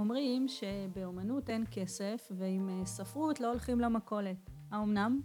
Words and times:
אומרים 0.00 0.48
שבאומנות 0.48 1.50
אין 1.50 1.64
כסף 1.70 2.32
ועם 2.36 2.68
אה, 2.68 2.86
ספרות 2.86 3.40
לא 3.40 3.50
הולכים 3.50 3.80
למכולת. 3.80 4.50
האמנם? 4.70 5.20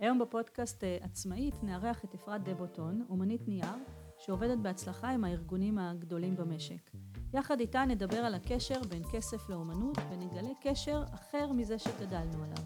היום 0.00 0.18
בפודקאסט 0.18 0.84
אה, 0.84 0.98
עצמאית 1.00 1.54
נארח 1.62 2.04
את 2.04 2.14
אפרת 2.14 2.44
דבוטון, 2.44 3.06
אומנית 3.08 3.48
נייר, 3.48 3.74
שעובדת 4.18 4.58
בהצלחה 4.58 5.10
עם 5.10 5.24
הארגונים 5.24 5.78
הגדולים 5.78 6.36
במשק. 6.36 6.90
יחד 7.34 7.60
איתה 7.60 7.84
נדבר 7.84 8.16
על 8.16 8.34
הקשר 8.34 8.80
בין 8.88 9.02
כסף 9.12 9.48
לאומנות 9.48 9.98
ונגלה 10.10 10.54
קשר 10.62 11.02
אחר 11.14 11.52
מזה 11.52 11.78
שגדלנו 11.78 12.44
עליו. 12.44 12.64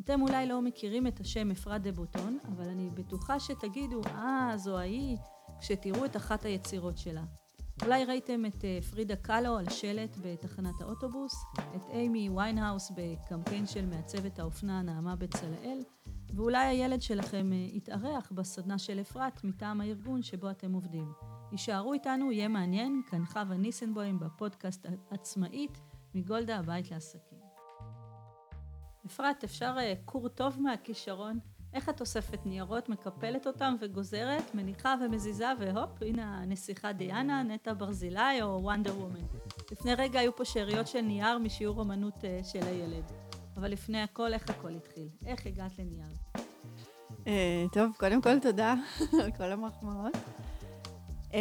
אתם 0.00 0.22
אולי 0.22 0.46
לא 0.46 0.62
מכירים 0.62 1.06
את 1.06 1.20
השם 1.20 1.50
אפרת 1.50 1.82
דבוטון, 1.82 2.38
אבל 2.48 2.68
אני 2.68 2.90
בטוחה 2.90 3.40
שתגידו, 3.40 4.00
אה, 4.06 4.52
זו 4.56 4.78
ההיא, 4.78 5.16
כשתראו 5.60 6.04
את 6.04 6.16
אחת 6.16 6.44
היצירות 6.44 6.98
שלה. 6.98 7.24
אולי 7.82 8.04
ראיתם 8.04 8.46
את 8.46 8.64
אה, 8.64 8.78
פרידה 8.90 9.16
קאלו 9.16 9.56
על 9.56 9.70
שלט 9.70 10.16
בתחנת 10.22 10.80
האוטובוס, 10.80 11.44
את 11.76 11.84
איימי 11.90 12.30
ויינהאוס 12.30 12.92
בקמפיין 12.96 13.66
של 13.66 13.86
מעצבת 13.86 14.38
האופנה 14.38 14.82
נעמה 14.82 15.16
בצלאל, 15.16 15.82
ואולי 16.34 16.66
הילד 16.66 17.02
שלכם 17.02 17.52
אה, 17.52 17.56
יתארח 17.56 18.32
בסדנה 18.34 18.78
של 18.78 19.00
אפרת 19.00 19.44
מטעם 19.44 19.80
הארגון 19.80 20.22
שבו 20.22 20.50
אתם 20.50 20.72
עובדים. 20.72 21.12
הישארו 21.52 21.92
איתנו, 21.92 22.32
יהיה 22.32 22.48
מעניין, 22.48 23.02
כאן 23.10 23.26
חווה 23.26 23.56
ניסנבוים 23.56 24.18
בפודקאסט 24.18 24.86
עצמאית 25.10 25.80
מגולדה 26.14 26.58
הבית 26.58 26.90
לעסקים. 26.90 27.38
אפרת, 29.06 29.44
אפשר 29.44 29.74
אה, 29.78 29.94
קורטוב 30.04 30.60
מהכישרון? 30.60 31.38
איך 31.74 31.88
את 31.88 32.00
אוספת 32.00 32.46
ניירות, 32.46 32.88
מקפלת 32.88 33.46
אותם 33.46 33.74
וגוזרת, 33.80 34.54
מניחה 34.54 34.94
ומזיזה, 35.04 35.48
והופ, 35.58 36.02
הנה 36.02 36.38
הנסיכה 36.42 36.92
דיאנה, 36.92 37.42
נטע 37.42 37.72
ברזילי 37.72 38.42
או 38.42 38.62
וונדר 38.62 38.98
וומן. 38.98 39.26
לפני 39.72 39.94
רגע 39.94 40.20
היו 40.20 40.36
פה 40.36 40.44
שאריות 40.44 40.86
של 40.86 41.00
נייר 41.00 41.38
משיעור 41.38 41.82
אמנות 41.82 42.14
uh, 42.14 42.44
של 42.44 42.62
הילד. 42.62 43.04
אבל 43.56 43.70
לפני 43.70 44.02
הכל, 44.02 44.34
איך 44.34 44.50
הכל 44.50 44.74
התחיל? 44.74 45.08
איך 45.26 45.46
הגעת 45.46 45.78
לנייר? 45.78 46.08
Uh, 47.24 47.28
טוב, 47.72 47.92
קודם 47.98 48.22
כל 48.22 48.38
תודה 48.38 48.74
על 49.22 49.32
כל 49.36 49.52
המחמאות. 49.52 50.14
Um, 51.24 51.34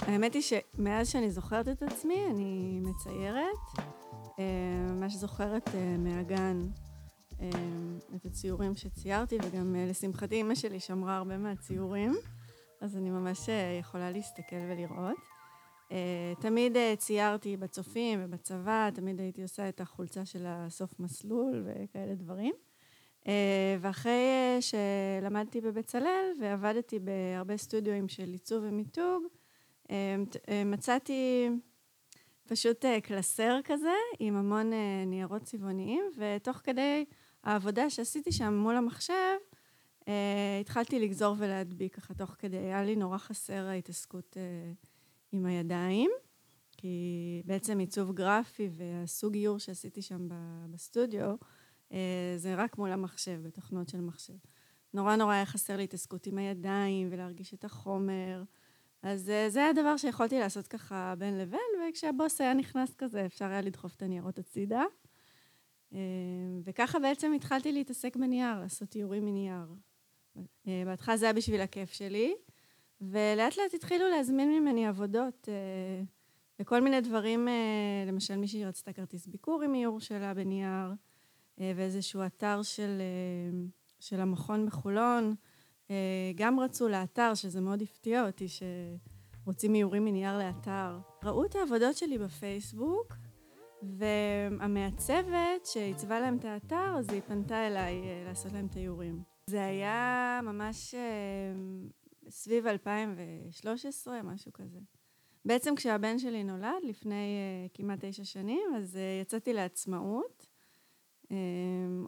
האמת 0.00 0.34
היא 0.34 0.42
שמאז 0.42 1.08
שאני 1.08 1.30
זוכרת 1.30 1.68
את 1.68 1.82
עצמי, 1.82 2.26
אני 2.30 2.80
מציירת. 2.82 3.88
מה 5.00 5.10
שזוכרת 5.10 5.68
uh, 5.68 5.98
מהגן 5.98 6.60
אמ, 6.60 6.87
את 8.16 8.24
הציורים 8.24 8.74
שציירתי, 8.74 9.38
וגם 9.42 9.74
אה, 9.76 9.86
לשמחתי 9.86 10.34
אימא 10.34 10.54
שלי 10.54 10.80
שמרה 10.80 11.16
הרבה 11.16 11.38
מהציורים, 11.38 12.12
אז 12.80 12.96
אני 12.96 13.10
ממש 13.10 13.48
אה, 13.48 13.76
יכולה 13.80 14.10
להסתכל 14.10 14.56
ולראות. 14.56 15.16
אה, 15.92 16.32
תמיד 16.40 16.76
ציירתי 16.98 17.56
בצופים 17.56 18.20
ובצבא, 18.22 18.90
תמיד 18.94 19.20
הייתי 19.20 19.42
עושה 19.42 19.68
את 19.68 19.80
החולצה 19.80 20.24
של 20.24 20.44
הסוף 20.46 21.00
מסלול 21.00 21.64
וכאלה 21.66 22.14
דברים. 22.14 22.54
ואחרי 23.80 24.58
שלמדתי 24.60 25.60
בבצלאל 25.60 26.32
ועבדתי 26.40 26.98
בהרבה 26.98 27.56
סטודיואים 27.56 28.08
של 28.08 28.30
עיצוב 28.32 28.64
ומיתוג, 28.66 29.22
מצאתי 30.66 31.50
פשוט 32.48 32.84
קלסר 33.02 33.58
כזה 33.64 33.94
עם 34.18 34.36
המון 34.36 34.70
ניירות 35.06 35.42
צבעוניים, 35.42 36.04
ותוך 36.16 36.56
כדי 36.56 37.04
העבודה 37.44 37.90
שעשיתי 37.90 38.32
שם 38.32 38.54
מול 38.54 38.76
המחשב, 38.76 39.36
אה, 40.08 40.58
התחלתי 40.60 40.98
לגזור 41.00 41.34
ולהדביק 41.38 41.96
ככה 41.96 42.14
תוך 42.14 42.36
כדי, 42.38 42.56
היה 42.56 42.84
לי 42.84 42.96
נורא 42.96 43.18
חסר 43.18 43.66
ההתעסקות 43.66 44.36
אה, 44.36 44.72
עם 45.32 45.46
הידיים, 45.46 46.10
כי 46.72 47.42
בעצם 47.44 47.78
עיצוב 47.78 48.12
גרפי 48.12 48.68
והסוג 48.72 49.34
איור 49.34 49.58
שעשיתי 49.58 50.02
שם 50.02 50.28
בסטודיו, 50.70 51.34
אה, 51.92 52.34
זה 52.36 52.54
רק 52.54 52.78
מול 52.78 52.92
המחשב, 52.92 53.40
בתוכנות 53.42 53.88
של 53.88 54.00
מחשב. 54.00 54.36
נורא 54.94 55.16
נורא 55.16 55.32
היה 55.32 55.46
חסר 55.46 55.76
לי 55.76 55.84
התעסקות 55.84 56.26
עם 56.26 56.38
הידיים 56.38 57.08
ולהרגיש 57.10 57.54
את 57.54 57.64
החומר. 57.64 58.42
אז 59.02 59.30
אה, 59.30 59.50
זה 59.50 59.58
היה 59.58 59.70
הדבר 59.70 59.96
שיכולתי 59.96 60.38
לעשות 60.38 60.68
ככה 60.68 61.14
בין 61.18 61.38
לבין, 61.38 61.60
וכשהבוס 61.90 62.40
היה 62.40 62.54
נכנס 62.54 62.94
כזה, 62.94 63.26
אפשר 63.26 63.44
היה 63.44 63.60
לדחוף 63.60 63.94
את 63.94 64.02
הניירות 64.02 64.38
הצידה. 64.38 64.82
אה, 65.94 65.98
וככה 66.64 66.98
בעצם 66.98 67.32
התחלתי 67.32 67.72
להתעסק 67.72 68.16
בנייר, 68.16 68.60
לעשות 68.60 68.88
תיאורים 68.88 69.24
מנייר. 69.24 69.66
אה, 70.68 70.82
בהתחלה 70.86 71.16
זה 71.16 71.26
היה 71.26 71.32
בשביל 71.32 71.60
הכיף 71.60 71.92
שלי, 71.92 72.34
ולאט 73.00 73.56
לאט 73.56 73.74
התחילו 73.74 74.08
להזמין 74.08 74.60
ממני 74.60 74.86
עבודות 74.86 75.48
אה, 75.48 76.04
לכל 76.60 76.80
מיני 76.80 77.00
דברים, 77.00 77.48
למשל 78.06 78.36
מישהי 78.36 78.64
רצתה 78.64 78.92
כרטיס 78.92 79.26
ביקור 79.26 79.62
עם 79.62 79.74
איור 79.74 80.00
שלה 80.00 80.34
בנייר, 80.34 80.92
ואיזשהו 81.58 82.26
אתר 82.26 82.62
של, 82.62 83.02
של 84.00 84.20
המכון 84.20 84.66
בחולון, 84.66 85.34
גם 86.34 86.60
רצו 86.60 86.88
לאתר, 86.88 87.34
שזה 87.34 87.60
מאוד 87.60 87.82
הפתיע 87.82 88.26
אותי, 88.26 88.46
שרוצים 88.48 89.74
איורים 89.74 90.04
מנייר 90.04 90.38
לאתר. 90.38 90.98
ראו 91.24 91.44
את 91.44 91.54
העבודות 91.54 91.96
שלי 91.96 92.18
בפייסבוק, 92.18 93.14
והמעצבת 93.82 95.64
שעיצבה 95.64 96.20
להם 96.20 96.36
את 96.36 96.44
האתר, 96.44 96.94
אז 96.98 97.08
היא 97.10 97.22
פנתה 97.26 97.66
אליי 97.66 98.02
אה, 98.02 98.24
לעשות 98.26 98.52
להם 98.52 98.68
תיאורים. 98.68 99.22
זה 99.46 99.64
היה 99.64 100.40
ממש 100.42 100.94
אה, 100.94 101.00
סביב 102.28 102.66
2013, 102.66 104.22
משהו 104.22 104.52
כזה. 104.52 104.78
בעצם 105.44 105.74
כשהבן 105.74 106.18
שלי 106.18 106.44
נולד, 106.44 106.82
לפני 106.82 107.14
אה, 107.14 107.66
כמעט 107.74 107.98
תשע 108.04 108.24
שנים, 108.24 108.74
אז 108.76 108.98
יצאתי 109.22 109.52
לעצמאות. 109.52 110.46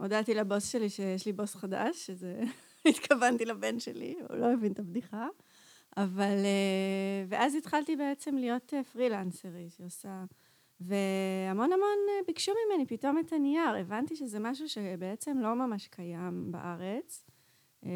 הודעתי 0.01 0.35
לבוס 0.35 0.69
שלי 0.69 0.91
שיש 0.91 1.27
לי 1.27 1.33
בוס 1.33 1.55
חדש, 1.55 2.07
שזה... 2.07 2.41
התכוונתי 2.89 3.45
לבן 3.45 3.81
שלי, 3.81 4.17
הוא 4.29 4.37
לא 4.37 4.53
הבין 4.53 4.73
את 4.73 4.79
הבדיחה. 4.79 5.29
אבל... 5.97 6.37
ואז 7.29 7.55
התחלתי 7.55 7.97
בעצם 7.97 8.37
להיות 8.37 8.73
פרילנסרי, 8.93 9.71
שעושה... 9.71 10.25
והמון 10.81 11.73
המון 11.73 11.99
אה, 12.09 12.25
ביקשו 12.27 12.53
ממני 12.67 12.87
פתאום 12.87 13.19
את 13.19 13.33
הנייר. 13.33 13.75
הבנתי 13.81 14.17
שזה 14.17 14.39
משהו 14.41 14.69
שבעצם 14.69 15.39
לא 15.39 15.55
ממש 15.55 15.89
קיים 15.89 16.53
בארץ, 16.53 17.27
אה, 17.85 17.91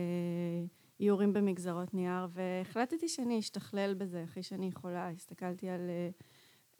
איורים 1.00 1.32
במגזרות 1.32 1.94
נייר, 1.94 2.26
והחלטתי 2.32 3.08
שאני 3.08 3.38
אשתכלל 3.38 3.94
בזה 3.94 4.22
הכי 4.22 4.42
שאני 4.42 4.66
יכולה. 4.66 5.10
הסתכלתי 5.10 5.68
על 5.68 5.90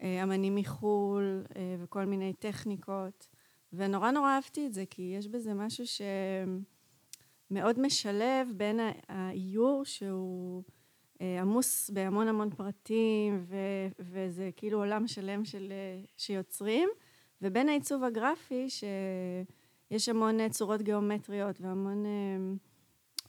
אה, 0.01 0.23
אמנים 0.23 0.55
מחו"ל 0.55 1.43
וכל 1.79 2.05
מיני 2.05 2.33
טכניקות, 2.33 3.27
ונורא 3.73 4.11
נורא 4.11 4.35
אהבתי 4.35 4.67
את 4.67 4.73
זה, 4.73 4.83
כי 4.89 5.15
יש 5.17 5.27
בזה 5.27 5.53
משהו 5.53 5.83
שמאוד 7.51 7.79
משלב 7.79 8.47
בין 8.55 8.79
האיור 9.07 9.85
שהוא... 9.85 10.63
אה, 11.25 11.41
עמוס 11.41 11.89
בהמון 11.89 12.27
המון 12.27 12.49
פרטים, 12.49 13.45
ו, 13.47 13.55
וזה 13.99 14.49
כאילו 14.55 14.79
עולם 14.79 15.07
שלם 15.07 15.45
של, 15.45 15.71
אה, 15.71 16.03
שיוצרים, 16.17 16.89
ובין 17.41 17.69
העיצוב 17.69 18.03
הגרפי, 18.03 18.67
שיש 18.69 20.09
המון 20.09 20.49
צורות 20.49 20.81
גיאומטריות 20.81 21.61
והמון 21.61 22.03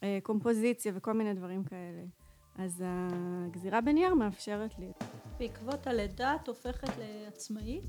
אה, 0.03 0.17
קומפוזיציה 0.23 0.91
וכל 0.95 1.13
מיני 1.13 1.33
דברים 1.33 1.63
כאלה. 1.63 2.03
אז 2.55 2.83
הגזירה 2.85 3.81
בנייר 3.81 4.13
מאפשרת 4.13 4.79
לי. 4.79 4.91
בעקבות 5.39 5.87
הלידה 5.87 6.35
את 6.35 6.47
הופכת 6.47 6.89
לעצמאית? 6.97 7.83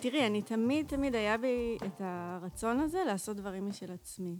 תראי, 0.00 0.26
אני 0.26 0.42
תמיד 0.42 0.86
תמיד 0.86 1.14
היה 1.14 1.38
בי 1.38 1.78
את 1.86 2.00
הרצון 2.00 2.80
הזה 2.80 2.98
לעשות 3.06 3.36
דברים 3.36 3.68
משל 3.68 3.92
עצמי. 3.92 4.38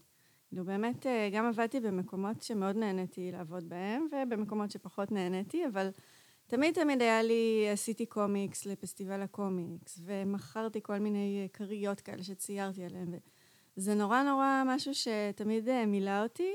כאילו 0.54 0.66
באמת 0.66 1.06
אה, 1.06 1.28
גם 1.32 1.46
עבדתי 1.46 1.80
במקומות 1.80 2.42
שמאוד 2.42 2.76
נהניתי 2.76 3.32
לעבוד 3.32 3.68
בהם, 3.68 4.06
ובמקומות 4.12 4.70
שפחות 4.70 5.12
נהניתי, 5.12 5.66
אבל 5.66 5.90
תמיד 6.46 6.74
תמיד 6.74 7.02
היה 7.02 7.22
לי, 7.22 7.68
עשיתי 7.72 8.06
קומיקס 8.06 8.66
לפסטיבל 8.66 9.22
הקומיקס, 9.22 9.98
ומכרתי 10.04 10.80
כל 10.82 10.98
מיני 10.98 11.40
אה, 11.42 11.48
כריות 11.48 12.00
כאלה 12.00 12.22
שציירתי 12.22 12.84
עליהן, 12.84 13.14
וזה 13.76 13.94
נורא 13.94 14.22
נורא 14.22 14.62
משהו 14.66 14.92
שתמיד 14.94 15.68
אה, 15.68 15.86
מילא 15.86 16.22
אותי. 16.22 16.52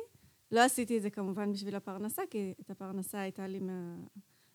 לא 0.51 0.59
עשיתי 0.59 0.97
את 0.97 1.01
זה 1.01 1.09
כמובן 1.09 1.51
בשביל 1.51 1.75
הפרנסה, 1.75 2.21
כי 2.29 2.53
את 2.61 2.69
הפרנסה 2.69 3.19
הייתה 3.19 3.47
לי 3.47 3.59
מה... 3.59 3.95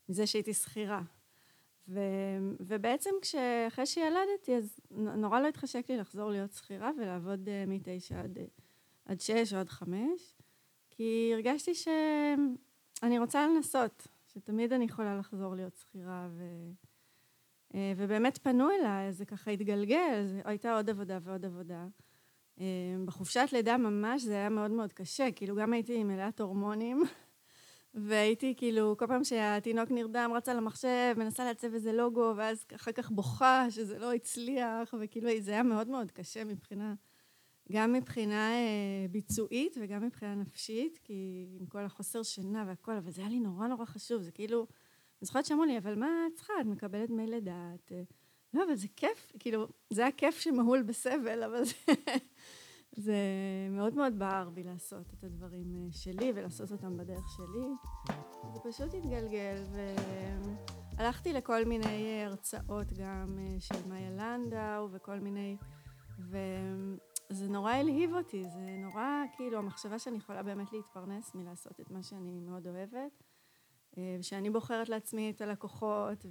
מזה 0.09 0.27
שהייתי 0.27 0.55
שכירה. 0.55 1.03
ו... 1.89 2.01
ובעצם 2.61 3.11
כשאחרי 3.23 3.87
שילדתי, 3.87 4.57
אז 4.57 4.81
נורא 4.91 5.41
לא 5.41 5.49
התחשק 5.49 5.91
לי 5.91 5.97
לחזור 5.97 6.31
להיות 6.31 6.53
שכירה 6.53 6.91
ולעבוד 7.01 7.49
מתשע 7.67 8.21
עד... 8.21 8.39
עד 9.05 9.21
שש 9.21 9.53
או 9.53 9.59
עד 9.59 9.69
חמש, 9.69 10.35
כי 10.91 11.31
הרגשתי 11.35 11.75
שאני 11.75 13.19
רוצה 13.19 13.47
לנסות, 13.47 14.09
שתמיד 14.33 14.73
אני 14.73 14.85
יכולה 14.85 15.19
לחזור 15.19 15.55
להיות 15.55 15.77
שכירה, 15.77 16.29
ו... 16.31 16.45
אה, 17.75 17.93
ובאמת 17.97 18.39
פנו 18.39 18.71
אליי, 18.71 19.13
זה 19.13 19.25
ככה 19.25 19.51
התגלגל, 19.51 20.25
זה 20.27 20.41
הייתה 20.45 20.77
עוד 20.77 20.91
עבודה 20.91 21.19
ועוד 21.23 21.45
עבודה. 21.45 21.87
אה, 22.61 22.65
בחופשת 23.05 23.49
לידה 23.53 23.77
ממש 23.77 24.23
זה 24.23 24.33
היה 24.33 24.49
מאוד 24.49 24.71
מאוד 24.71 24.93
קשה, 24.93 25.33
כאילו 25.37 25.57
גם 25.57 25.73
הייתי 25.73 26.05
מלאת 26.05 26.41
הורמונים, 26.41 27.03
והייתי 27.95 28.55
כאילו, 28.57 28.97
כל 28.99 29.07
פעם 29.07 29.25
שהתינוק 29.25 29.91
נרדם, 29.91 30.31
רצה 30.35 30.55
למחשב, 30.55 31.15
מנסה 31.17 31.45
לעצב 31.45 31.75
איזה 31.75 31.93
לוגו, 31.93 32.33
ואז 32.37 32.65
אחר 32.77 32.93
כך 32.93 33.11
בוכה 33.11 33.67
שזה 33.71 33.99
לא 33.99 34.13
הצליח, 34.13 34.95
וכאילו 35.01 35.29
זה 35.41 35.51
היה 35.51 35.63
מאוד 35.63 35.89
מאוד 35.89 36.11
קשה 36.11 36.45
מבחינה, 36.45 36.95
גם 37.73 37.93
מבחינה 37.93 38.53
אה, 38.53 39.07
ביצועית 39.11 39.77
וגם 39.81 40.07
מבחינה 40.07 40.35
נפשית, 40.35 40.99
כי 41.05 41.47
עם 41.61 41.67
כל 41.67 41.85
החוסר 41.85 42.23
שינה 42.23 42.65
והכל, 42.67 42.97
אבל 42.97 43.11
זה 43.11 43.21
היה 43.21 43.31
לי 43.31 43.41
נורא 43.41 43.67
נורא 43.67 43.85
חשוב, 43.85 44.23
זה 44.23 44.33
כאילו, 44.33 44.61
אני 44.61 45.27
זוכרת 45.27 45.47
שאמרו 45.47 45.65
לי, 45.65 45.79
אבל 45.79 45.95
מה 45.95 46.07
את 46.27 46.35
צריכה? 46.35 46.53
את 46.61 46.67
מקבלת 46.67 47.09
דמי 47.09 47.27
לידה, 47.27 47.71
את... 47.75 47.93
אה, 47.93 48.03
לא, 48.55 48.65
אבל 48.65 48.75
זה 48.75 48.89
כיף, 48.97 49.33
כאילו, 49.39 49.69
זה 49.91 50.03
היה 50.03 50.13
כיף 50.13 50.39
שמהול 50.39 50.83
בסבל, 50.83 51.43
אבל 51.43 51.65
זה... 51.65 51.75
זה 52.97 53.17
מאוד 53.71 53.95
מאוד 53.95 54.19
בער 54.19 54.51
בי 54.51 54.63
לעשות 54.63 55.15
את 55.19 55.25
הדברים 55.25 55.77
אה, 55.77 55.93
שלי 55.93 56.33
ולעשות 56.35 56.73
אותם 56.73 56.97
בדרך 56.97 57.25
שלי. 57.37 57.67
זה 58.55 58.61
פשוט 58.71 58.95
התגלגל, 58.95 59.65
והלכתי 60.97 61.33
לכל 61.33 61.65
מיני 61.65 62.23
הרצאות 62.25 62.93
גם 62.93 63.39
של 63.59 63.89
מאיה 63.89 64.11
לנדאו 64.11 64.89
וכל 64.93 65.19
מיני... 65.21 65.57
וזה 67.31 67.49
נורא 67.49 67.73
הלהיב 67.73 68.15
אותי, 68.15 68.45
זה 68.45 68.77
נורא, 68.79 69.07
כאילו, 69.37 69.59
המחשבה 69.59 69.99
שאני 69.99 70.17
יכולה 70.17 70.43
באמת 70.43 70.73
להתפרנס 70.73 71.35
מלעשות 71.35 71.81
את 71.81 71.91
מה 71.91 72.03
שאני 72.03 72.41
מאוד 72.41 72.67
אוהבת, 72.67 73.23
ושאני 74.19 74.51
בוחרת 74.51 74.89
לעצמי 74.89 75.31
את 75.31 75.41
הלקוחות, 75.41 76.27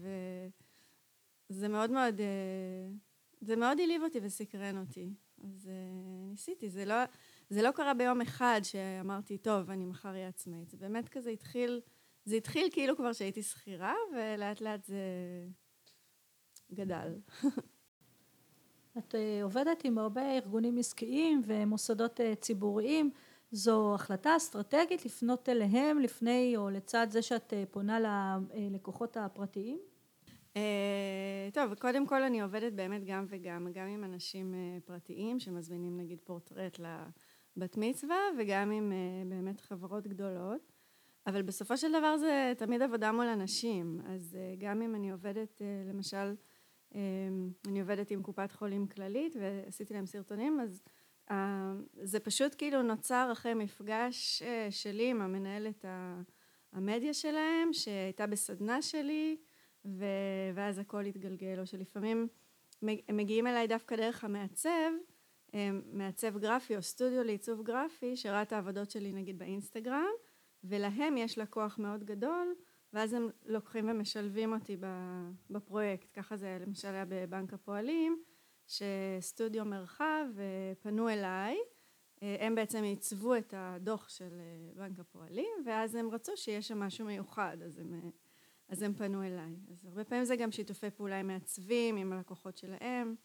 וזה 1.49 1.67
מאוד 1.67 1.91
מאוד, 1.91 2.15
זה 3.41 3.55
מאוד 3.55 3.79
הלהיב 3.79 4.03
אותי 4.03 4.19
וסקרן 4.23 4.77
אותי. 4.77 5.13
אז 5.43 5.65
uh, 5.65 5.69
ניסיתי, 6.31 6.69
זה 6.69 6.85
לא, 6.85 6.95
זה 7.49 7.61
לא 7.61 7.71
קרה 7.71 7.93
ביום 7.93 8.21
אחד 8.21 8.61
שאמרתי, 8.63 9.37
טוב, 9.37 9.69
אני 9.69 9.85
מחר 9.85 10.09
אהיה 10.09 10.27
עצמאית. 10.27 10.69
זה 10.69 10.77
באמת 10.77 11.09
כזה 11.09 11.29
התחיל, 11.29 11.81
זה 12.25 12.35
התחיל 12.35 12.67
כאילו 12.71 12.97
כבר 12.97 13.13
שהייתי 13.13 13.43
שכירה, 13.43 13.93
ולאט 14.13 14.61
לאט 14.61 14.85
זה 14.85 14.97
גדל. 16.73 17.13
את 18.97 19.15
uh, 19.15 19.43
עובדת 19.43 19.85
עם 19.85 19.97
הרבה 19.97 20.35
ארגונים 20.35 20.77
עסקיים 20.77 21.41
ומוסדות 21.45 22.19
uh, 22.19 22.23
ציבוריים. 22.35 23.11
זו 23.51 23.95
החלטה 23.95 24.37
אסטרטגית 24.37 25.05
לפנות 25.05 25.49
אליהם 25.49 25.99
לפני 25.99 26.53
או 26.57 26.69
לצד 26.69 27.07
זה 27.09 27.21
שאת 27.21 27.53
uh, 27.53 27.71
פונה 27.71 27.99
ללקוחות 28.53 29.17
הפרטיים? 29.17 29.79
אה, 30.57 31.49
טוב, 31.53 31.73
קודם 31.75 32.07
כל 32.07 32.23
אני 32.23 32.41
עובדת 32.41 32.73
באמת 32.73 33.03
גם 33.05 33.25
וגם, 33.29 33.67
גם 33.73 33.87
עם 33.87 34.03
אנשים 34.03 34.53
אה, 34.53 34.77
פרטיים 34.85 35.39
שמזמינים 35.39 35.97
נגיד 35.97 36.19
פורטרט 36.23 36.79
לבת 36.79 37.77
מצווה 37.77 38.17
וגם 38.39 38.71
עם 38.71 38.91
אה, 38.91 39.23
באמת 39.25 39.61
חברות 39.61 40.07
גדולות, 40.07 40.71
אבל 41.27 41.41
בסופו 41.41 41.77
של 41.77 41.91
דבר 41.91 42.17
זה 42.17 42.53
תמיד 42.57 42.81
עבודה 42.81 43.11
מול 43.11 43.25
אנשים, 43.25 44.01
אז 44.05 44.37
גם 44.57 44.81
אם 44.81 44.95
אני 44.95 45.11
עובדת 45.11 45.61
למשל, 45.89 46.33
אני 47.67 47.79
עובדת 47.81 48.11
עם 48.11 48.23
קופת 48.23 48.51
חולים 48.51 48.87
כללית 48.87 49.35
ועשיתי 49.39 49.93
להם 49.93 50.05
סרטונים, 50.05 50.59
אז 50.59 50.83
זה 52.03 52.19
פשוט 52.19 52.55
כאילו 52.57 52.81
נוצר 52.81 53.29
אחרי 53.31 53.53
מפגש 53.53 54.43
שלי 54.69 55.09
עם 55.09 55.21
המנהלת 55.21 55.85
המדיה 56.73 57.13
שלהם 57.13 57.73
שהייתה 57.73 58.27
בסדנה 58.27 58.81
שלי. 58.81 59.37
ואז 60.53 60.79
הכל 60.79 61.05
יתגלגל, 61.05 61.59
או 61.59 61.65
שלפעמים 61.65 62.27
הם 62.81 63.17
מגיעים 63.17 63.47
אליי 63.47 63.67
דווקא 63.67 63.95
דרך 63.95 64.23
המעצב, 64.23 64.91
מעצב 65.93 66.37
גרפי 66.37 66.77
או 66.77 66.81
סטודיו 66.81 67.23
לעיצוב 67.23 67.63
גרפי, 67.63 68.15
שראה 68.15 68.41
את 68.41 68.53
העבודות 68.53 68.91
שלי 68.91 69.13
נגיד 69.13 69.39
באינסטגרם, 69.39 70.11
ולהם 70.63 71.17
יש 71.17 71.37
לקוח 71.37 71.79
מאוד 71.79 72.03
גדול, 72.03 72.55
ואז 72.93 73.13
הם 73.13 73.29
לוקחים 73.45 73.89
ומשלבים 73.89 74.53
אותי 74.53 74.77
בפרויקט. 75.49 76.07
ככה 76.13 76.37
זה 76.37 76.57
למשל 76.61 76.87
היה 76.87 77.05
בבנק 77.05 77.53
הפועלים, 77.53 78.23
שסטודיו 78.67 79.65
מרחב 79.65 80.25
פנו 80.81 81.09
אליי, 81.09 81.57
הם 82.21 82.55
בעצם 82.55 82.83
עיצבו 82.83 83.35
את 83.35 83.53
הדוח 83.57 84.09
של 84.09 84.41
בנק 84.75 84.99
הפועלים, 84.99 85.51
ואז 85.65 85.95
הם 85.95 86.09
רצו 86.09 86.31
שיהיה 86.35 86.61
שם 86.61 86.79
משהו 86.79 87.05
מיוחד, 87.05 87.57
אז 87.65 87.79
הם 87.79 88.11
אז 88.69 88.81
הם 88.81 88.93
פנו 88.93 89.23
אליי. 89.23 89.55
אז 89.71 89.85
הרבה 89.85 90.03
פעמים 90.03 90.25
זה 90.25 90.35
גם 90.35 90.51
שיתופי 90.51 90.89
פעולה 90.89 91.19
עם 91.19 91.27
מעצבים, 91.27 91.97
עם 91.97 92.13
הלקוחות 92.13 92.57
שלהם. 92.57 93.15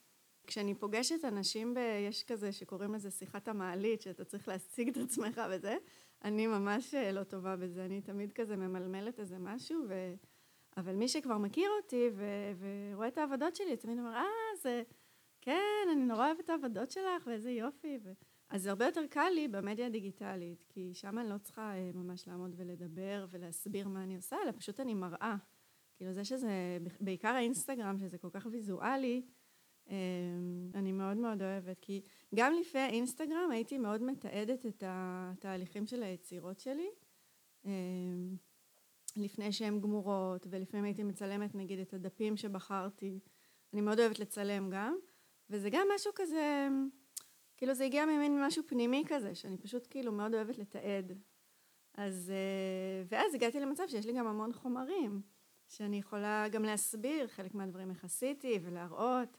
כשאני 0.47 0.75
פוגשת 0.75 1.25
אנשים, 1.25 1.75
ב... 1.75 1.79
יש 2.09 2.25
כזה 2.25 2.53
שקוראים 2.53 2.94
לזה 2.94 3.11
שיחת 3.11 3.49
המעלית, 3.49 4.03
שאתה 4.03 4.25
צריך 4.25 4.49
להשיג 4.49 4.88
את 4.88 4.97
עצמך 4.97 5.41
וזה, 5.50 5.76
אני 6.25 6.47
ממש 6.47 6.94
אה, 6.94 7.12
לא 7.12 7.25
טובה 7.25 7.56
בזה, 7.56 7.85
אני 7.85 8.00
תמיד 8.00 8.32
כזה 8.32 8.56
ממלמלת 8.56 9.20
איזה 9.20 9.38
משהו, 9.38 9.85
ו... 9.88 10.15
אבל 10.76 10.94
מי 10.94 11.09
שכבר 11.09 11.38
מכיר 11.38 11.70
אותי 11.82 12.09
ו... 12.15 12.25
ורואה 12.59 13.09
את 13.09 13.19
העבודות 13.19 13.56
שלי, 13.56 13.76
תמיד 13.76 13.99
אומר, 13.99 14.15
אה, 14.15 14.56
זה... 14.62 14.82
כן, 15.41 15.88
אני 15.93 16.05
נורא 16.05 16.26
אוהבת 16.26 16.44
את 16.44 16.50
העבודות 16.50 16.91
שלך, 16.91 17.26
ואיזה 17.26 17.50
יופי. 17.50 17.99
ו... 18.03 18.12
אז 18.50 18.62
זה 18.62 18.70
הרבה 18.70 18.87
יותר 18.87 19.06
קל 19.11 19.29
לי 19.35 19.49
במדיה 19.49 19.87
הדיגיטלית, 19.87 20.65
כי 20.69 20.94
שם 20.94 21.19
אני 21.19 21.29
לא 21.29 21.38
צריכה 21.38 21.75
אה, 21.76 21.91
ממש 21.94 22.29
לעמוד 22.29 22.55
ולדבר 22.56 23.26
ולהסביר 23.31 23.88
מה 23.88 24.03
אני 24.03 24.17
עושה, 24.17 24.37
אלא 24.44 24.53
פשוט 24.53 24.81
אני 24.81 24.94
מראה. 24.94 25.37
כאילו 25.97 26.12
זה 26.12 26.25
שזה, 26.25 26.79
בעיקר 27.00 27.29
האינסטגרם, 27.29 27.99
שזה 27.99 28.19
כל 28.19 28.31
כך 28.32 28.47
ויזואלי, 28.50 29.23
אה, 29.91 29.97
אני 30.75 30.93
מאוד 30.93 31.17
מאוד 31.17 31.43
אוהבת, 31.43 31.79
כי 31.81 32.03
גם 32.34 32.52
לפני 32.60 32.80
האינסטגרם 32.80 33.50
הייתי 33.50 33.78
מאוד 33.78 34.02
מתעדת 34.02 34.66
את 34.66 34.82
התהליכים 34.86 35.86
של 35.86 36.02
היצירות 36.02 36.60
שלי, 36.60 36.88
אה, 37.66 37.72
לפני 39.16 39.52
שהן 39.52 39.80
גמורות, 39.80 40.46
ולפעמים 40.50 40.84
הייתי 40.84 41.02
מצלמת 41.02 41.54
נגיד 41.54 41.78
את 41.78 41.94
הדפים 41.94 42.36
שבחרתי, 42.36 43.20
אני 43.72 43.80
מאוד 43.80 44.00
אוהבת 44.00 44.19
לצלם 44.19 44.70
גם, 44.70 44.96
וזה 45.50 45.70
גם 45.70 45.86
משהו 45.94 46.12
כזה 46.14 46.69
כאילו 47.58 47.75
זה 47.75 47.84
הגיע 47.84 48.06
ממין 48.06 48.46
משהו 48.46 48.62
פנימי 48.66 49.04
כזה, 49.06 49.34
שאני 49.34 49.58
פשוט 49.58 49.86
כאילו 49.90 50.12
מאוד 50.12 50.34
אוהבת 50.34 50.58
לתעד. 50.58 51.12
אז, 51.94 52.32
אה, 52.34 53.04
ואז 53.08 53.34
הגעתי 53.34 53.60
למצב 53.60 53.84
שיש 53.88 54.06
לי 54.06 54.12
גם 54.12 54.26
המון 54.26 54.52
חומרים, 54.52 55.22
שאני 55.69 55.98
יכולה 55.98 56.48
גם 56.48 56.62
להסביר 56.62 57.28
חלק 57.28 57.54
מהדברים 57.54 57.90
איך 57.90 58.04
עשיתי 58.04 58.58
ולהראות. 58.62 59.38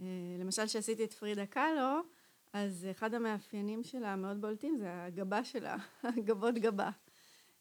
אה, 0.00 0.06
למשל 0.38 0.66
שעשיתי 0.66 1.04
את 1.04 1.12
פרידה 1.12 1.46
קאלו, 1.46 2.00
אז 2.54 2.86
אחד 2.90 3.14
המאפיינים 3.14 3.84
שלה 3.84 4.16
מאוד 4.16 4.40
בולטים 4.40 4.76
זה 4.76 5.04
הגבה 5.04 5.44
שלה, 5.44 5.76
הגבות 6.16 6.54
גבה. 6.54 6.90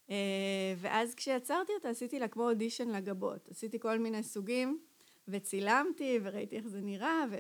אה, 0.10 0.74
ואז 0.78 1.16
כשיצרתי 1.16 1.72
אותה 1.74 1.90
עשיתי 1.90 2.20
לה 2.20 2.28
כמו 2.28 2.50
אודישן 2.50 2.90
לגבות, 2.90 3.50
עשיתי 3.50 3.80
כל 3.80 4.00
מיני 4.00 4.24
סוגים 4.24 4.86
וצילמתי 5.28 6.20
וראיתי 6.24 6.58
איך 6.58 6.68
זה 6.68 6.82
נראה 6.82 7.26
ו... 7.32 7.36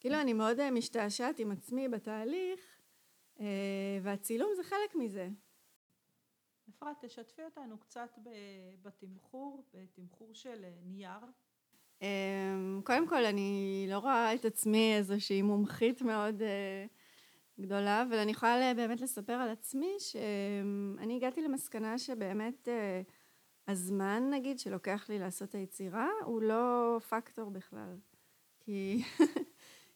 כאילו 0.00 0.20
אני 0.20 0.32
מאוד 0.32 0.60
אה, 0.60 0.70
משתעשעת 0.70 1.38
עם 1.38 1.50
עצמי 1.50 1.88
בתהליך, 1.88 2.80
אה, 3.40 3.46
והצילום 4.02 4.50
זה 4.56 4.62
חלק 4.64 4.94
מזה. 4.94 5.28
אפרת, 6.68 7.04
תשתפי 7.04 7.42
אותנו 7.44 7.78
קצת 7.78 8.18
בתמחור, 8.82 9.64
בתמחור 9.74 10.34
של 10.34 10.64
נייר. 10.84 11.20
קודם 12.84 13.08
כל, 13.08 13.24
אני 13.24 13.86
לא 13.90 13.98
רואה 13.98 14.34
את 14.34 14.44
עצמי 14.44 14.94
איזושהי 14.96 15.42
מומחית 15.42 16.02
מאוד 16.02 16.42
גדולה, 17.60 18.02
אבל 18.02 18.18
אני 18.18 18.32
יכולה 18.32 18.72
באמת 18.76 19.00
לספר 19.00 19.32
על 19.32 19.50
עצמי 19.50 19.94
שאני 19.98 21.16
הגעתי 21.16 21.42
למסקנה 21.42 21.98
שבאמת 21.98 22.68
הזמן, 23.68 24.30
נגיד, 24.30 24.58
שלוקח 24.58 25.06
לי 25.08 25.18
לעשות 25.18 25.48
את 25.48 25.54
היצירה, 25.54 26.08
הוא 26.24 26.42
לא 26.42 26.98
פקטור 27.08 27.50
בכלל. 27.50 27.96
כי 28.60 29.02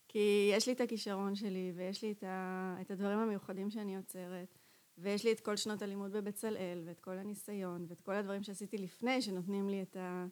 כי 0.08 0.50
יש 0.52 0.66
לי 0.66 0.72
את 0.72 0.80
הכישרון 0.80 1.34
שלי, 1.34 1.72
ויש 1.76 2.04
לי 2.04 2.12
את, 2.12 2.24
ה, 2.24 2.76
את 2.80 2.90
הדברים 2.90 3.18
המיוחדים 3.18 3.70
שאני 3.70 3.94
יוצרת, 3.94 4.58
ויש 4.98 5.24
לי 5.24 5.32
את 5.32 5.40
כל 5.40 5.56
שנות 5.56 5.82
הלימוד 5.82 6.12
בבצלאל, 6.12 6.82
ואת 6.84 7.00
כל 7.00 7.18
הניסיון, 7.18 7.86
ואת 7.88 8.00
כל 8.00 8.14
הדברים 8.14 8.42
שעשיתי 8.42 8.78
לפני, 8.78 9.22
שנותנים 9.22 9.68
לי 9.68 9.82
את 9.82 9.96
ה... 9.96 10.26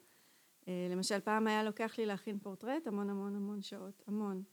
אה, 0.67 0.87
למשל, 0.91 1.19
פעם 1.19 1.47
היה 1.47 1.63
לוקח 1.63 1.97
לי 1.97 2.05
להכין 2.05 2.39
פורטרט 2.39 2.87
המון 2.87 3.09
המון 3.09 3.35
המון 3.35 3.61
שעות, 3.61 4.03
המון. 4.07 4.43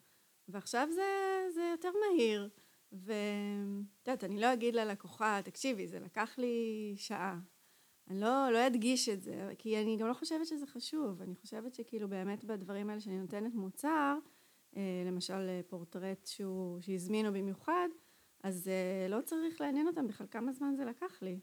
ועכשיו 0.48 0.88
זה, 0.94 1.02
זה 1.54 1.68
יותר 1.70 1.90
מהיר. 2.00 2.48
ואת 2.92 4.06
יודעת, 4.06 4.24
אני 4.24 4.40
לא 4.40 4.52
אגיד 4.52 4.74
ללקוחה, 4.74 5.40
תקשיבי, 5.44 5.86
זה 5.86 6.00
לקח 6.00 6.34
לי 6.38 6.94
שעה. 6.96 7.38
אני 8.10 8.20
לא, 8.20 8.48
לא 8.52 8.66
אדגיש 8.66 9.08
את 9.08 9.22
זה, 9.22 9.52
כי 9.58 9.82
אני 9.82 9.96
גם 9.96 10.08
לא 10.08 10.14
חושבת 10.14 10.46
שזה 10.46 10.66
חשוב. 10.66 11.22
אני 11.22 11.34
חושבת 11.34 11.74
שכאילו 11.74 12.08
באמת 12.08 12.44
בדברים 12.44 12.90
האלה 12.90 13.00
שאני 13.00 13.18
נותנת 13.18 13.54
מוצר, 13.54 14.18
אה, 14.76 15.02
למשל 15.06 15.48
אה, 15.48 15.60
פורטרט 15.68 16.26
שהוא, 16.26 16.80
שהזמינו 16.80 17.32
במיוחד, 17.32 17.88
אז 18.42 18.70
לא 19.08 19.20
צריך 19.20 19.60
לעניין 19.60 19.86
אותם 19.86 20.06
בכלל 20.06 20.26
כמה 20.30 20.52
זמן 20.52 20.74
זה 20.76 20.84
לקח 20.84 21.22
לי. 21.22 21.40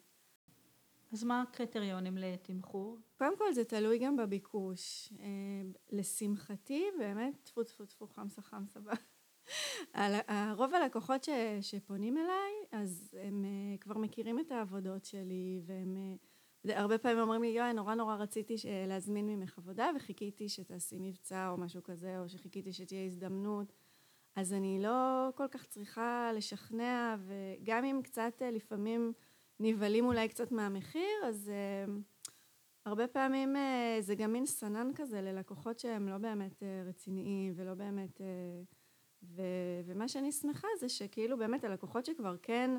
אז 1.12 1.24
מה 1.24 1.42
הקריטריונים 1.42 2.18
לתמחור? 2.18 3.00
קודם 3.18 3.38
כל 3.38 3.54
זה 3.54 3.64
תלוי 3.64 4.00
גם 4.00 4.16
בביקוש. 4.16 5.14
לשמחתי, 5.92 6.86
באמת, 7.00 7.34
טפו 7.44 7.64
טפו 7.64 7.86
טפו 7.86 8.08
חמסה 8.08 8.42
חמסה. 8.42 8.80
רוב 10.58 10.74
הלקוחות 10.74 11.24
ש, 11.24 11.30
שפונים 11.62 12.18
אליי, 12.18 12.82
אז 12.82 13.18
הם 13.22 13.46
כבר 13.80 13.98
מכירים 13.98 14.40
את 14.40 14.52
העבודות 14.52 15.06
שלי, 15.06 15.62
והם 15.66 16.18
הרבה 16.66 16.98
פעמים 16.98 17.20
אומרים 17.20 17.42
לי, 17.42 17.48
יואי, 17.48 17.74
נורא 17.74 17.96
נורא 17.96 18.16
רציתי 18.16 18.56
להזמין 18.88 19.28
ממך 19.28 19.58
עבודה, 19.58 19.90
וחיכיתי 19.96 20.50
שתעשי 20.50 20.98
מבצע 21.00 21.50
או 21.50 21.58
משהו 21.58 21.84
כזה, 21.84 22.20
או 22.20 22.30
שחיכיתי 22.30 22.74
שתהיה 22.74 23.06
הזדמנות. 23.06 23.74
אז 24.36 24.54
אני 24.54 24.80
לא 24.82 25.30
כל 25.36 25.48
כך 25.52 25.66
צריכה 25.66 26.32
לשכנע, 26.36 27.16
וגם 27.20 27.86
אם 27.86 28.00
קצת 28.04 28.34
אה, 28.42 28.52
לפעמים 28.52 29.14
נבהלים 29.62 30.06
אולי 30.06 30.28
קצת 30.30 30.52
מהמחיר, 30.52 31.26
אז 31.26 31.52
uh, 31.88 31.92
הרבה 32.86 33.08
פעמים 33.08 33.56
uh, 33.56 34.02
זה 34.02 34.16
גם 34.16 34.34
מין 34.34 34.46
סנן 34.46 34.92
כזה 34.96 35.22
ללקוחות 35.22 35.80
שהם 35.80 36.10
לא 36.10 36.18
באמת 36.18 36.64
uh, 36.64 36.90
רציניים 36.90 37.54
ולא 37.56 37.74
באמת... 37.74 38.22
Uh, 38.22 38.24
ו- 39.24 39.82
ומה 39.86 40.08
שאני 40.08 40.32
שמחה 40.32 40.68
זה 40.80 40.90
שכאילו 40.90 41.38
באמת 41.38 41.64
הלקוחות 41.64 42.06
שכבר 42.06 42.36
כן 42.42 42.72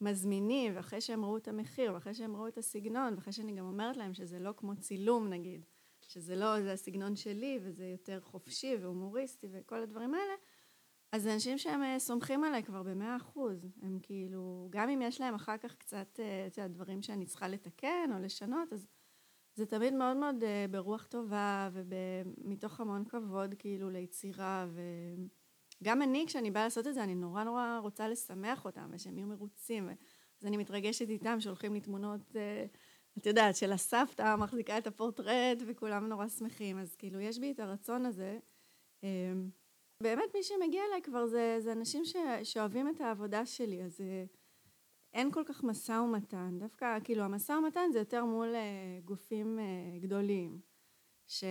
מזמינים, 0.00 0.76
ואחרי 0.76 1.00
שהם 1.00 1.24
ראו 1.24 1.36
את 1.36 1.48
המחיר, 1.48 1.94
ואחרי 1.94 2.14
שהם 2.14 2.36
ראו 2.36 2.48
את 2.48 2.58
הסגנון, 2.58 3.14
ואחרי 3.14 3.32
שאני 3.32 3.52
גם 3.52 3.64
אומרת 3.64 3.96
להם 3.96 4.14
שזה 4.14 4.38
לא 4.38 4.52
כמו 4.56 4.76
צילום 4.76 5.28
נגיד, 5.28 5.64
שזה 6.08 6.36
לא, 6.36 6.62
זה 6.62 6.72
הסגנון 6.72 7.16
שלי, 7.16 7.58
וזה 7.62 7.86
יותר 7.86 8.20
חופשי 8.20 8.76
והומוריסטי 8.80 9.48
וכל 9.50 9.82
הדברים 9.82 10.14
האלה, 10.14 10.34
אז 11.12 11.22
זה 11.22 11.34
אנשים 11.34 11.58
שהם 11.58 11.82
אה, 11.82 11.98
סומכים 11.98 12.44
עליי 12.44 12.62
כבר 12.62 12.82
במאה 12.82 13.16
אחוז. 13.16 13.68
הם 13.82 13.98
כאילו, 14.02 14.68
גם 14.70 14.88
אם 14.88 15.02
יש 15.02 15.20
להם 15.20 15.34
אחר 15.34 15.56
כך 15.56 15.74
קצת, 15.74 16.20
אה, 16.20 16.46
את 16.46 16.58
יודעת, 16.58 16.72
דברים 16.72 17.02
שאני 17.02 17.26
צריכה 17.26 17.48
לתקן 17.48 18.10
או 18.14 18.18
לשנות, 18.18 18.72
אז 18.72 18.86
זה 19.54 19.66
תמיד 19.66 19.94
מאוד 19.94 20.16
מאוד 20.16 20.44
אה, 20.44 20.66
ברוח 20.70 21.06
טובה 21.06 21.70
ומתוך 21.72 22.80
המון 22.80 23.04
כבוד 23.04 23.54
כאילו 23.58 23.90
ליצירה 23.90 24.66
וגם 25.82 26.02
אני 26.02 26.24
כשאני 26.26 26.50
באה 26.50 26.64
לעשות 26.64 26.86
את 26.86 26.94
זה 26.94 27.04
אני 27.04 27.14
נורא 27.14 27.44
נורא 27.44 27.78
רוצה 27.82 28.08
לשמח 28.08 28.64
אותם 28.64 28.90
ושהם 28.92 29.18
יהיו 29.18 29.26
מרוצים 29.26 29.88
אז 30.40 30.46
אני 30.46 30.56
מתרגשת 30.56 31.08
איתם 31.08 31.40
שולחים 31.40 31.74
לי 31.74 31.80
תמונות 31.80 32.36
את 33.18 33.26
יודעת 33.26 33.56
של 33.56 33.72
הסבתא 33.72 34.36
מחזיקה 34.36 34.78
את 34.78 34.86
הפורטרט 34.86 35.58
וכולם 35.66 36.08
נורא 36.08 36.28
שמחים 36.28 36.78
אז 36.78 36.96
כאילו 36.96 37.20
יש 37.20 37.38
בי 37.38 37.52
את 37.52 37.60
הרצון 37.60 38.06
הזה 38.06 38.38
באמת 40.02 40.34
מי 40.34 40.42
שמגיע 40.42 40.82
אליי 40.88 41.02
כבר 41.02 41.26
זה, 41.26 41.56
זה 41.60 41.72
אנשים 41.72 42.04
ש, 42.04 42.16
שאוהבים 42.42 42.88
את 42.88 43.00
העבודה 43.00 43.46
שלי, 43.46 43.82
אז 43.82 44.00
אה, 44.00 44.24
אין 45.14 45.32
כל 45.32 45.42
כך 45.46 45.64
משא 45.64 45.92
ומתן. 45.92 46.58
דווקא, 46.58 46.98
כאילו, 47.04 47.22
המשא 47.22 47.52
ומתן 47.52 47.90
זה 47.92 47.98
יותר 47.98 48.24
מול 48.24 48.54
אה, 48.54 49.00
גופים 49.04 49.58
אה, 49.58 49.98
גדולים, 49.98 50.60
ש... 51.26 51.44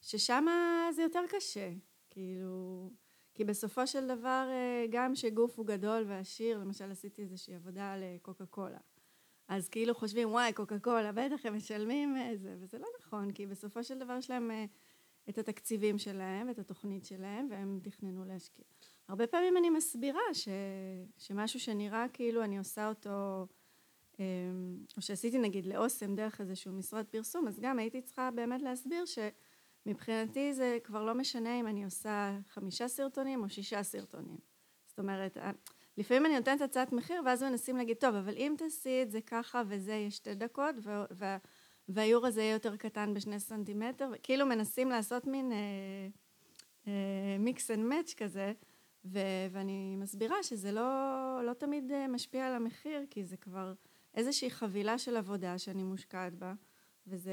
ששם 0.00 0.46
זה 0.92 1.02
יותר 1.02 1.22
קשה, 1.28 1.72
כאילו... 2.10 2.90
כי 3.34 3.44
בסופו 3.44 3.86
של 3.86 4.06
דבר, 4.06 4.48
גם 4.90 5.14
שגוף 5.14 5.58
הוא 5.58 5.66
גדול 5.66 6.04
ועשיר, 6.06 6.58
למשל 6.58 6.90
עשיתי 6.90 7.22
איזושהי 7.22 7.54
עבודה 7.54 7.96
לקוקה 7.98 8.46
קולה. 8.46 8.78
אז 9.48 9.68
כאילו 9.68 9.94
חושבים, 9.94 10.30
וואי, 10.30 10.52
קוקה 10.52 10.78
קולה, 10.78 11.12
בטח 11.12 11.46
הם 11.46 11.56
משלמים 11.56 12.16
איזה, 12.16 12.56
וזה 12.58 12.78
לא 12.78 12.88
נכון, 13.00 13.32
כי 13.32 13.46
בסופו 13.46 13.84
של 13.84 13.98
דבר 13.98 14.16
יש 14.18 14.30
להם 14.30 14.50
את 15.28 15.38
התקציבים 15.38 15.98
שלהם, 15.98 16.50
את 16.50 16.58
התוכנית 16.58 17.04
שלהם, 17.04 17.48
והם 17.50 17.80
תכננו 17.82 18.24
להשקיע. 18.24 18.64
הרבה 19.08 19.26
פעמים 19.26 19.56
אני 19.56 19.70
מסבירה 19.70 20.34
ש, 20.34 20.48
שמשהו 21.18 21.60
שנראה 21.60 22.06
כאילו 22.12 22.44
אני 22.44 22.58
עושה 22.58 22.88
אותו, 22.88 23.46
אמ, 24.18 24.24
או 24.96 25.02
שעשיתי 25.02 25.38
נגיד 25.38 25.66
לאוסם 25.66 26.14
דרך 26.14 26.40
איזשהו 26.40 26.72
משרד 26.72 27.04
פרסום, 27.06 27.48
אז 27.48 27.60
גם 27.60 27.78
הייתי 27.78 28.02
צריכה 28.02 28.30
באמת 28.30 28.62
להסביר 28.62 29.04
שמבחינתי 29.86 30.54
זה 30.54 30.78
כבר 30.84 31.04
לא 31.04 31.14
משנה 31.14 31.60
אם 31.60 31.66
אני 31.66 31.84
עושה 31.84 32.38
חמישה 32.48 32.88
סרטונים 32.88 33.42
או 33.42 33.48
שישה 33.48 33.82
סרטונים. 33.82 34.38
זאת 34.86 34.98
אומרת, 34.98 35.36
לפעמים 35.96 36.26
אני 36.26 36.36
נותנת 36.36 36.60
הצעת 36.60 36.92
מחיר 36.92 37.22
ואז 37.24 37.42
מנסים 37.42 37.76
להגיד, 37.76 37.96
טוב, 37.96 38.14
אבל 38.14 38.34
אם 38.36 38.54
תעשי 38.58 39.02
את 39.02 39.10
זה 39.10 39.20
ככה 39.20 39.62
וזה 39.68 39.92
יהיה 39.92 40.10
שתי 40.10 40.34
דקות, 40.34 40.74
וה... 41.10 41.36
והאיור 41.88 42.26
הזה 42.26 42.42
יהיה 42.42 42.52
יותר 42.52 42.76
קטן 42.76 43.14
בשני 43.14 43.40
סנטימטר, 43.40 44.10
וכאילו 44.12 44.46
מנסים 44.46 44.88
לעשות 44.88 45.26
מין 45.26 45.52
מיקס 47.38 47.70
אנד 47.70 47.84
מאץ' 47.84 48.14
כזה, 48.14 48.52
ו- 49.06 49.46
ואני 49.50 49.96
מסבירה 49.96 50.42
שזה 50.42 50.72
לא, 50.72 51.40
לא 51.44 51.52
תמיד 51.52 51.92
אה, 51.92 52.08
משפיע 52.08 52.46
על 52.46 52.54
המחיר, 52.54 53.06
כי 53.10 53.24
זה 53.24 53.36
כבר 53.36 53.72
איזושהי 54.14 54.50
חבילה 54.50 54.98
של 54.98 55.16
עבודה 55.16 55.58
שאני 55.58 55.82
מושקעת 55.82 56.34
בה, 56.34 56.54
וזה 57.06 57.32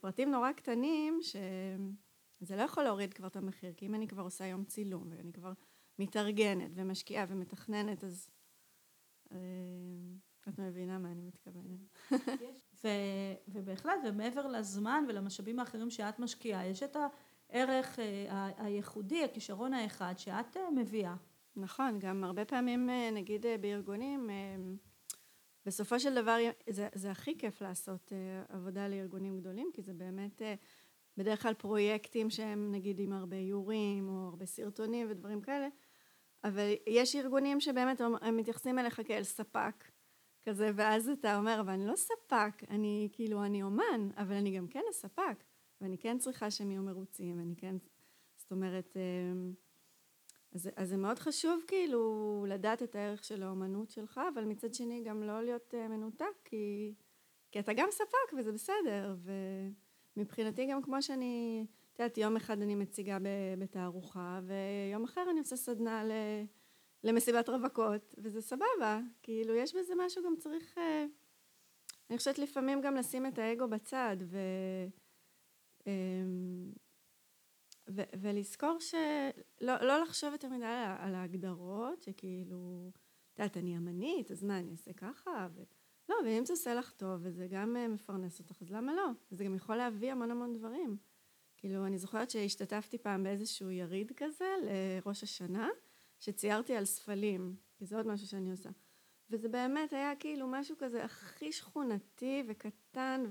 פרטים 0.00 0.30
נורא 0.30 0.52
קטנים 0.52 1.18
שזה 1.22 2.56
לא 2.56 2.62
יכול 2.62 2.84
להוריד 2.84 3.14
כבר 3.14 3.26
את 3.26 3.36
המחיר, 3.36 3.72
כי 3.76 3.86
אם 3.86 3.94
אני 3.94 4.08
כבר 4.08 4.22
עושה 4.22 4.46
יום 4.46 4.64
צילום, 4.64 5.08
ואני 5.10 5.32
כבר 5.32 5.52
מתארגנת 5.98 6.70
ומשקיעה 6.74 7.24
ומתכננת, 7.28 8.04
אז... 8.04 8.30
אה, 9.32 9.38
את 10.48 10.58
מבינה 10.58 10.98
מה 10.98 11.12
אני 11.12 11.22
מתכוונת. 11.22 11.80
ו- 12.84 13.34
ובהחלט, 13.48 13.98
ומעבר 14.04 14.46
לזמן 14.46 15.04
ולמשאבים 15.08 15.58
האחרים 15.58 15.90
שאת 15.90 16.18
משקיעה, 16.18 16.66
יש 16.66 16.82
את 16.82 16.96
הערך 17.50 17.98
אה, 17.98 18.50
הייחודי, 18.56 19.24
הכישרון 19.24 19.74
האחד 19.74 20.14
שאת 20.16 20.56
אה, 20.56 20.70
מביאה. 20.70 21.14
נכון, 21.56 21.98
גם 21.98 22.24
הרבה 22.24 22.44
פעמים 22.44 22.90
אה, 22.90 23.10
נגיד 23.10 23.46
בארגונים, 23.60 24.30
בסופו 25.66 26.00
של 26.00 26.14
דבר 26.14 26.36
זה, 26.70 26.88
זה 26.94 27.10
הכי 27.10 27.38
כיף 27.38 27.60
לעשות 27.60 28.12
עבודה 28.48 28.88
לארגונים 28.88 29.40
גדולים, 29.40 29.70
כי 29.72 29.82
זה 29.82 29.92
באמת 29.92 30.42
בדרך 31.16 31.42
כלל 31.42 31.54
פרויקטים 31.54 32.30
שהם 32.30 32.72
נגיד 32.72 33.00
עם 33.00 33.12
הרבה 33.12 33.36
איורים 33.36 34.08
או 34.08 34.28
הרבה 34.28 34.46
סרטונים 34.46 35.06
ודברים 35.10 35.40
כאלה, 35.40 35.68
אבל 36.44 36.72
יש 36.86 37.16
ארגונים 37.16 37.60
שבאמת 37.60 38.00
הם 38.00 38.36
מתייחסים 38.36 38.78
אליך 38.78 39.00
כאל 39.04 39.22
ספק. 39.22 39.84
כזה, 40.42 40.70
ואז 40.74 41.08
אתה 41.08 41.36
אומר, 41.36 41.60
אבל 41.60 41.72
אני 41.72 41.86
לא 41.86 41.96
ספק, 41.96 42.64
אני 42.70 43.08
כאילו, 43.12 43.44
אני 43.44 43.62
אומן, 43.62 44.08
אבל 44.16 44.34
אני 44.34 44.56
גם 44.56 44.68
כן 44.68 44.82
הספק, 44.90 45.44
ואני 45.80 45.98
כן 45.98 46.18
צריכה 46.18 46.50
שהם 46.50 46.70
יהיו 46.70 46.82
מרוצים, 46.82 47.40
אני 47.40 47.56
כן, 47.56 47.76
זאת 48.36 48.50
אומרת, 48.50 48.96
אמ, 48.96 49.52
אז, 50.52 50.70
אז 50.76 50.88
זה 50.88 50.96
מאוד 50.96 51.18
חשוב 51.18 51.60
כאילו 51.66 52.44
לדעת 52.48 52.82
את 52.82 52.94
הערך 52.94 53.24
של 53.24 53.42
האומנות 53.42 53.90
שלך, 53.90 54.20
אבל 54.34 54.44
מצד 54.44 54.74
שני 54.74 55.02
גם 55.04 55.22
לא 55.22 55.42
להיות 55.42 55.74
אה, 55.74 55.88
מנותק, 55.88 56.24
כי, 56.44 56.94
כי 57.52 57.60
אתה 57.60 57.72
גם 57.72 57.88
ספק 57.90 58.32
וזה 58.38 58.52
בסדר, 58.52 59.16
ומבחינתי 60.16 60.66
גם 60.66 60.82
כמו 60.82 61.02
שאני, 61.02 61.66
את 61.92 61.98
יודעת, 61.98 62.18
יום 62.18 62.36
אחד 62.36 62.62
אני 62.62 62.74
מציגה 62.74 63.18
בתערוכה, 63.58 64.40
ויום 64.42 65.04
אחר 65.04 65.26
אני 65.30 65.38
עושה 65.38 65.56
סדנה 65.56 66.04
ל... 66.04 66.12
למסיבת 67.04 67.48
רווקות, 67.48 68.14
וזה 68.18 68.40
סבבה, 68.40 69.00
כאילו 69.22 69.54
יש 69.54 69.74
בזה 69.74 69.94
משהו 69.96 70.24
גם 70.24 70.36
צריך, 70.36 70.78
אה, 70.78 71.06
אני 72.10 72.18
חושבת 72.18 72.38
לפעמים 72.38 72.80
גם 72.80 72.94
לשים 72.94 73.26
את 73.26 73.38
האגו 73.38 73.68
בצד 73.68 74.16
ו, 74.20 74.38
אמ, 75.86 76.72
ו, 77.90 78.02
ולזכור 78.20 78.78
שלא 78.80 79.74
לא 79.80 80.02
לחשוב 80.02 80.32
יותר 80.32 80.48
מדי 80.48 80.64
על, 80.64 80.96
על 80.98 81.14
ההגדרות, 81.14 82.02
שכאילו, 82.02 82.90
את 83.34 83.38
יודעת, 83.38 83.56
אני 83.56 83.76
אמנית, 83.76 84.30
אז 84.30 84.44
מה, 84.44 84.58
אני 84.58 84.72
אעשה 84.72 84.92
ככה? 84.92 85.48
ו... 85.54 85.62
לא, 86.08 86.16
ואם 86.24 86.44
זה 86.44 86.52
עושה 86.52 86.74
לך 86.74 86.90
טוב 86.90 87.20
וזה 87.22 87.46
גם 87.50 87.76
אה, 87.76 87.88
מפרנס 87.88 88.38
אותך, 88.38 88.62
אז 88.62 88.70
למה 88.70 88.94
לא? 88.94 89.06
וזה 89.32 89.44
גם 89.44 89.54
יכול 89.54 89.76
להביא 89.76 90.12
המון 90.12 90.30
המון 90.30 90.52
דברים. 90.52 90.96
כאילו, 91.56 91.86
אני 91.86 91.98
זוכרת 91.98 92.30
שהשתתפתי 92.30 92.98
פעם 92.98 93.22
באיזשהו 93.22 93.70
יריד 93.70 94.12
כזה 94.16 94.54
לראש 94.62 95.22
השנה, 95.22 95.68
שציירתי 96.20 96.76
על 96.76 96.84
ספלים, 96.84 97.56
כי 97.76 97.86
זה 97.86 97.96
עוד 97.96 98.06
משהו 98.06 98.26
שאני 98.26 98.50
עושה. 98.50 98.70
וזה 99.30 99.48
באמת 99.48 99.92
היה 99.92 100.16
כאילו 100.16 100.46
משהו 100.48 100.76
כזה 100.78 101.04
הכי 101.04 101.52
שכונתי 101.52 102.42
וקטן 102.48 103.24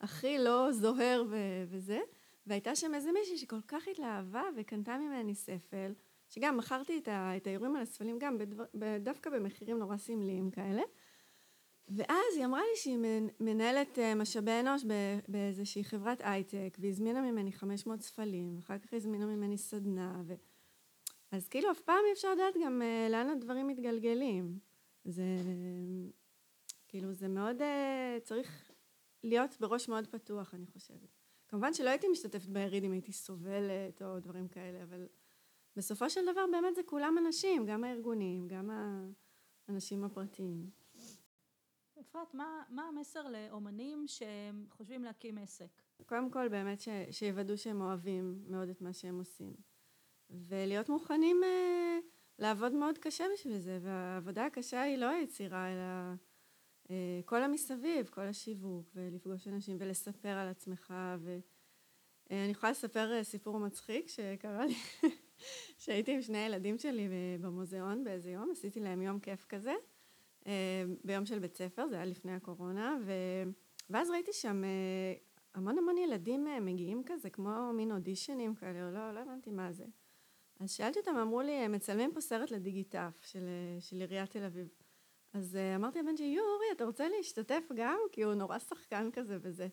והכי 0.00 0.38
לא 0.38 0.72
זוהר 0.72 1.24
ו- 1.30 1.64
וזה. 1.68 2.00
והייתה 2.46 2.76
שם 2.76 2.94
איזה 2.94 3.12
מישהי 3.12 3.38
שכל 3.38 3.60
כך 3.68 3.88
התלהבה 3.88 4.42
וקנתה 4.56 4.98
ממני 4.98 5.34
ספל, 5.34 5.92
שגם 6.28 6.56
מכרתי 6.56 6.98
את, 6.98 7.08
ה- 7.08 7.36
את 7.36 7.46
האיורים 7.46 7.76
על 7.76 7.82
הספלים 7.82 8.18
גם 8.18 8.38
בדבר, 8.38 8.64
דווקא 9.00 9.30
במחירים 9.30 9.78
נורא 9.78 9.96
סמליים 9.96 10.50
כאלה. 10.50 10.82
ואז 11.88 12.36
היא 12.36 12.44
אמרה 12.44 12.60
לי 12.60 12.76
שהיא 12.76 12.98
מנהלת 13.40 13.98
אה, 13.98 14.14
משאבי 14.14 14.60
אנוש 14.60 14.84
באיזושהי 15.28 15.84
חברת 15.84 16.20
הייטק, 16.24 16.76
והזמינה 16.78 17.22
ממני 17.22 17.52
500 17.52 18.00
ספלים, 18.00 18.58
אחר 18.58 18.78
כך 18.78 18.94
הזמינה 18.94 19.26
ממני 19.26 19.58
סדנה, 19.58 20.22
ו... 20.26 20.34
אז 21.30 21.48
כאילו 21.48 21.70
אף 21.70 21.80
פעם 21.80 21.98
אי 22.06 22.12
אפשר 22.12 22.34
לדעת 22.34 22.54
גם 22.64 22.82
uh, 22.82 23.10
לאן 23.10 23.28
הדברים 23.28 23.66
מתגלגלים. 23.66 24.58
זה 25.04 25.24
כאילו 26.88 27.12
זה 27.12 27.28
מאוד 27.28 27.60
uh, 27.60 28.20
צריך 28.22 28.70
להיות 29.22 29.56
בראש 29.60 29.88
מאוד 29.88 30.06
פתוח 30.06 30.54
אני 30.54 30.66
חושבת. 30.66 31.18
כמובן 31.48 31.74
שלא 31.74 31.90
הייתי 31.90 32.08
משתתפת 32.08 32.48
ביריד 32.48 32.84
אם 32.84 32.92
הייתי 32.92 33.12
סובלת 33.12 34.02
או 34.02 34.20
דברים 34.20 34.48
כאלה, 34.48 34.82
אבל 34.82 35.06
בסופו 35.76 36.10
של 36.10 36.20
דבר 36.32 36.44
באמת 36.52 36.74
זה 36.74 36.82
כולם 36.82 37.18
אנשים, 37.18 37.66
גם 37.66 37.84
הארגונים, 37.84 38.48
גם 38.48 38.70
האנשים 39.68 40.04
הפרטיים. 40.04 40.70
אפרת, 42.00 42.34
מה, 42.34 42.62
מה 42.68 42.82
המסר 42.82 43.28
לאומנים 43.28 44.04
שחושבים 44.06 45.04
להקים 45.04 45.38
עסק? 45.38 45.82
קודם 46.06 46.30
כל 46.30 46.48
באמת 46.48 46.80
ש, 46.80 46.88
שיוודאו 47.10 47.58
שהם 47.58 47.80
אוהבים 47.80 48.44
מאוד 48.46 48.68
את 48.68 48.80
מה 48.80 48.92
שהם 48.92 49.18
עושים. 49.18 49.69
ולהיות 50.48 50.88
מוכנים 50.88 51.40
uh, 51.42 52.04
לעבוד 52.38 52.72
מאוד 52.72 52.98
קשה 52.98 53.24
בשביל 53.34 53.58
זה, 53.58 53.78
והעבודה 53.82 54.46
הקשה 54.46 54.80
היא 54.80 54.96
לא 54.96 55.06
היצירה, 55.06 55.72
אלא 55.72 56.14
כל 57.24 57.42
המסביב, 57.42 58.08
כל 58.08 58.20
השיווק, 58.20 58.90
ולפגוש 58.94 59.48
אנשים 59.48 59.76
ולספר 59.80 60.28
על 60.28 60.48
עצמך, 60.48 60.94
ואני 61.20 62.50
יכולה 62.50 62.70
לספר 62.70 63.24
סיפור 63.24 63.58
מצחיק 63.58 64.08
שקרה 64.08 64.66
לי, 64.66 64.74
שהייתי 65.82 66.14
עם 66.14 66.22
שני 66.22 66.38
הילדים 66.38 66.78
שלי 66.78 67.08
במוזיאון 67.40 68.04
באיזה 68.04 68.30
יום, 68.30 68.50
עשיתי 68.50 68.80
להם 68.80 69.02
יום 69.02 69.20
כיף 69.20 69.46
כזה, 69.48 69.74
ביום 71.04 71.26
של 71.26 71.38
בית 71.38 71.56
ספר, 71.56 71.88
זה 71.88 71.96
היה 71.96 72.04
לפני 72.04 72.32
הקורונה, 72.32 72.98
ו... 73.04 73.12
ואז 73.90 74.10
ראיתי 74.10 74.32
שם 74.32 74.62
המון 75.54 75.78
המון 75.78 75.98
ילדים 75.98 76.46
מגיעים 76.60 77.02
כזה, 77.06 77.30
כמו 77.30 77.72
מין 77.74 77.92
אודישנים 77.92 78.54
כאלה, 78.54 78.90
לא, 78.90 79.14
לא 79.14 79.20
הבנתי 79.20 79.50
מה 79.50 79.72
זה. 79.72 79.84
אז 80.60 80.72
שאלתי 80.72 80.98
אותם, 80.98 81.16
אמרו 81.16 81.40
לי, 81.40 81.68
מצלמים 81.68 82.12
פה 82.14 82.20
סרט 82.20 82.50
לדיגיטף 82.50 83.22
של, 83.22 83.44
של 83.80 83.96
עיריית 83.96 84.30
תל 84.30 84.44
אביב. 84.44 84.68
אז 85.32 85.58
אמרתי 85.76 85.98
לבן 85.98 86.16
שלי, 86.16 86.26
יו, 86.26 86.44
אורי, 86.44 86.66
אתה 86.72 86.84
רוצה 86.84 87.08
להשתתף 87.08 87.62
גם? 87.74 87.98
כי 88.12 88.22
הוא 88.22 88.34
נורא 88.34 88.58
שחקן 88.58 89.10
כזה 89.12 89.38
וזה. 89.42 89.68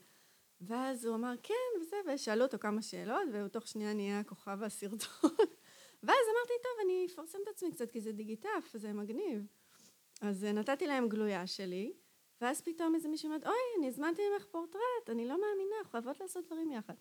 ואז 0.62 1.06
הוא 1.06 1.15
אמר, 1.15 1.34
כן, 1.44 1.82
וזה, 1.82 1.96
ושאלו 2.08 2.44
אותו 2.44 2.60
כמה 2.60 2.82
שאלות, 2.82 3.24
והוא 3.34 3.48
תוך 3.48 3.67
שנייה 3.67 3.94
נהיה 3.94 4.24
כוכב 4.24 4.63
הסרטון. 4.63 4.98
ואז 6.03 6.25
אמרתי, 6.34 6.53
טוב, 6.63 6.86
אני 6.86 7.08
אפרסם 7.13 7.38
את 7.44 7.48
עצמי 7.48 7.72
קצת, 7.72 7.91
כי 7.91 8.01
זה 8.01 8.12
דיגיטף, 8.12 8.72
זה 8.74 8.94
מגניב. 8.94 9.48
אז 10.22 10.44
נתתי 10.44 10.88
להם 10.88 11.10
גלויה 11.10 11.48
שלי, 11.48 11.94
ואז 12.41 12.62
פתאום 12.62 12.96
איזה 12.96 13.10
מישהו 13.10 13.27
אומרת, 13.27 13.44
אוי, 13.46 13.56
אני 13.77 13.88
הזמנתי 13.88 14.22
ממך 14.34 14.46
פורטרט, 14.46 15.10
אני 15.10 15.27
לא 15.27 15.41
מאמינה, 15.41 15.75
חייבות 15.91 16.20
לעשות 16.20 16.46
דברים 16.46 16.72
יחד. 16.72 16.94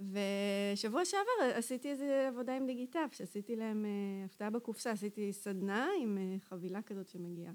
ושבוע 0.00 1.04
שעבר 1.04 1.54
עשיתי 1.54 1.90
איזה 1.90 2.28
עבודה 2.28 2.56
עם 2.56 2.66
דיגיטף, 2.66 3.10
שעשיתי 3.12 3.56
להם 3.56 3.84
uh, 3.84 4.26
הפתעה 4.26 4.50
בקופסה, 4.50 4.90
עשיתי 4.90 5.32
סדנה 5.32 5.88
עם 6.00 6.18
uh, 6.18 6.40
חבילה 6.44 6.82
כזאת 6.82 7.08
שמגיעה. 7.08 7.52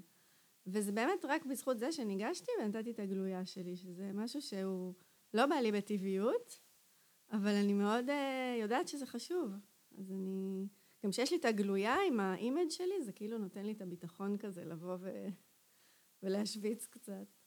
וזה 0.66 0.92
באמת 0.92 1.24
רק 1.24 1.46
בזכות 1.46 1.78
זה 1.78 1.92
שניגשתי 1.92 2.50
ונתתי 2.60 2.90
את 2.90 2.98
הגלויה 2.98 3.46
שלי, 3.46 3.76
שזה 3.76 4.10
משהו 4.14 4.42
שהוא 4.42 4.94
לא 5.34 5.46
בא 5.46 5.54
לי 5.54 5.72
בטבעיות, 5.72 6.60
אבל 7.32 7.54
אני 7.54 7.72
מאוד 7.72 8.08
uh, 8.08 8.60
יודעת 8.60 8.88
שזה 8.88 9.06
חשוב. 9.06 9.52
אז 9.98 10.12
אני, 10.12 10.66
גם 11.04 11.10
כשיש 11.10 11.30
לי 11.30 11.38
את 11.38 11.44
הגלויה 11.44 11.96
עם 12.08 12.20
האימג' 12.20 12.70
שלי, 12.70 13.02
זה 13.02 13.12
כאילו 13.12 13.38
נותן 13.38 13.66
לי 13.66 13.72
את 13.72 13.80
הביטחון 13.80 14.38
כזה 14.38 14.64
לבוא 14.64 14.96
ו... 15.00 15.26
ולהשוויץ 16.22 16.86
קצת. 16.86 17.39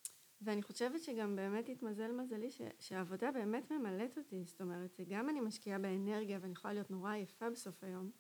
ואני 0.44 0.64
חושבת 0.64 1.04
שגם 1.04 1.36
באמת 1.36 1.70
התמזל 1.70 2.12
מזלי 2.12 2.52
ש, 2.52 2.62
שהעבודה 2.80 3.32
באמת 3.32 3.72
ממלאת 3.72 4.18
אותי, 4.18 4.44
זאת 4.44 4.62
אומרת, 4.62 5.00
גם 5.08 5.30
אני 5.30 5.42
משקיעה 5.42 5.80
באנרגיה 5.80 6.40
ואני 6.42 6.52
יכולה 6.52 6.74
להיות 6.74 6.92
נורא 6.92 7.12
עייפה 7.12 7.50
בסוף 7.50 7.84
היום, 7.84 8.12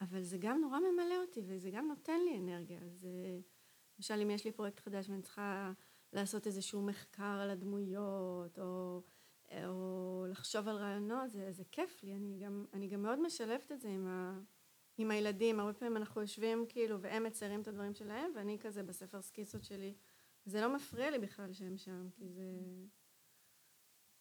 אבל 0.00 0.22
זה 0.22 0.38
גם 0.40 0.60
נורא 0.60 0.78
ממלא 0.78 1.20
אותי 1.20 1.42
וזה 1.46 1.70
גם 1.70 1.86
נותן 1.88 2.20
לי 2.20 2.38
אנרגיה. 2.38 2.80
אז 2.80 3.08
למשל 3.98 4.20
אם 4.22 4.30
יש 4.30 4.44
לי 4.44 4.52
פרויקט 4.52 4.80
חדש 4.80 5.08
ואני 5.08 5.22
צריכה 5.22 5.72
לעשות 6.12 6.46
איזשהו 6.46 6.82
מחקר 6.82 7.38
על 7.42 7.50
הדמויות, 7.50 8.58
או, 8.58 9.02
או 9.66 10.26
לחשוב 10.28 10.68
על 10.68 10.76
רעיונות, 10.76 11.30
זה, 11.30 11.52
זה 11.52 11.64
כיף 11.70 12.02
לי, 12.02 12.14
אני 12.14 12.38
גם, 12.38 12.66
אני 12.72 12.88
גם 12.88 13.02
מאוד 13.02 13.20
משלבת 13.20 13.72
את 13.72 13.80
זה 13.80 13.88
עם, 13.88 14.06
ה, 14.06 14.40
עם 14.98 15.10
הילדים, 15.10 15.60
הרבה 15.60 15.72
פעמים 15.72 15.96
אנחנו 15.96 16.20
יושבים 16.20 16.66
כאילו 16.68 17.00
והם 17.00 17.24
מציירים 17.24 17.60
את 17.60 17.68
הדברים 17.68 17.94
שלהם 17.94 18.32
ואני 18.36 18.58
כזה 18.58 18.82
בספר 18.82 19.22
סקיצות 19.22 19.64
שלי 19.64 19.94
זה 20.44 20.60
לא 20.60 20.74
מפריע 20.74 21.10
לי 21.10 21.18
בכלל 21.18 21.52
שהם 21.52 21.76
שם, 21.76 22.08
כי 22.10 22.28
זה... 22.28 22.42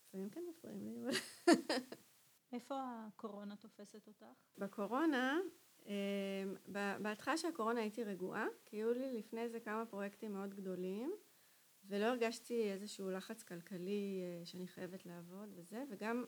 לפעמים 0.07 0.29
כן 0.29 0.43
מפריעים 0.49 0.87
לי, 0.87 1.01
אבל... 1.01 1.11
איפה 2.53 2.75
הקורונה 3.07 3.55
תופסת 3.55 4.07
אותך? 4.07 4.25
בקורונה, 4.57 5.39
אמ, 5.85 6.55
בהתחלה 7.01 7.37
של 7.37 7.47
הקורונה 7.47 7.79
הייתי 7.79 8.03
רגועה, 8.03 8.47
כי 8.65 8.77
היו 8.77 8.93
לי 8.93 9.13
לפני 9.13 9.49
זה 9.49 9.59
כמה 9.59 9.85
פרויקטים 9.85 10.33
מאוד 10.33 10.55
גדולים, 10.55 11.11
ולא 11.83 12.05
הרגשתי 12.05 12.71
איזשהו 12.71 13.11
לחץ 13.11 13.43
כלכלי 13.43 14.21
אה, 14.21 14.45
שאני 14.45 14.67
חייבת 14.67 15.05
לעבוד 15.05 15.49
וזה, 15.55 15.83
וגם 15.89 16.25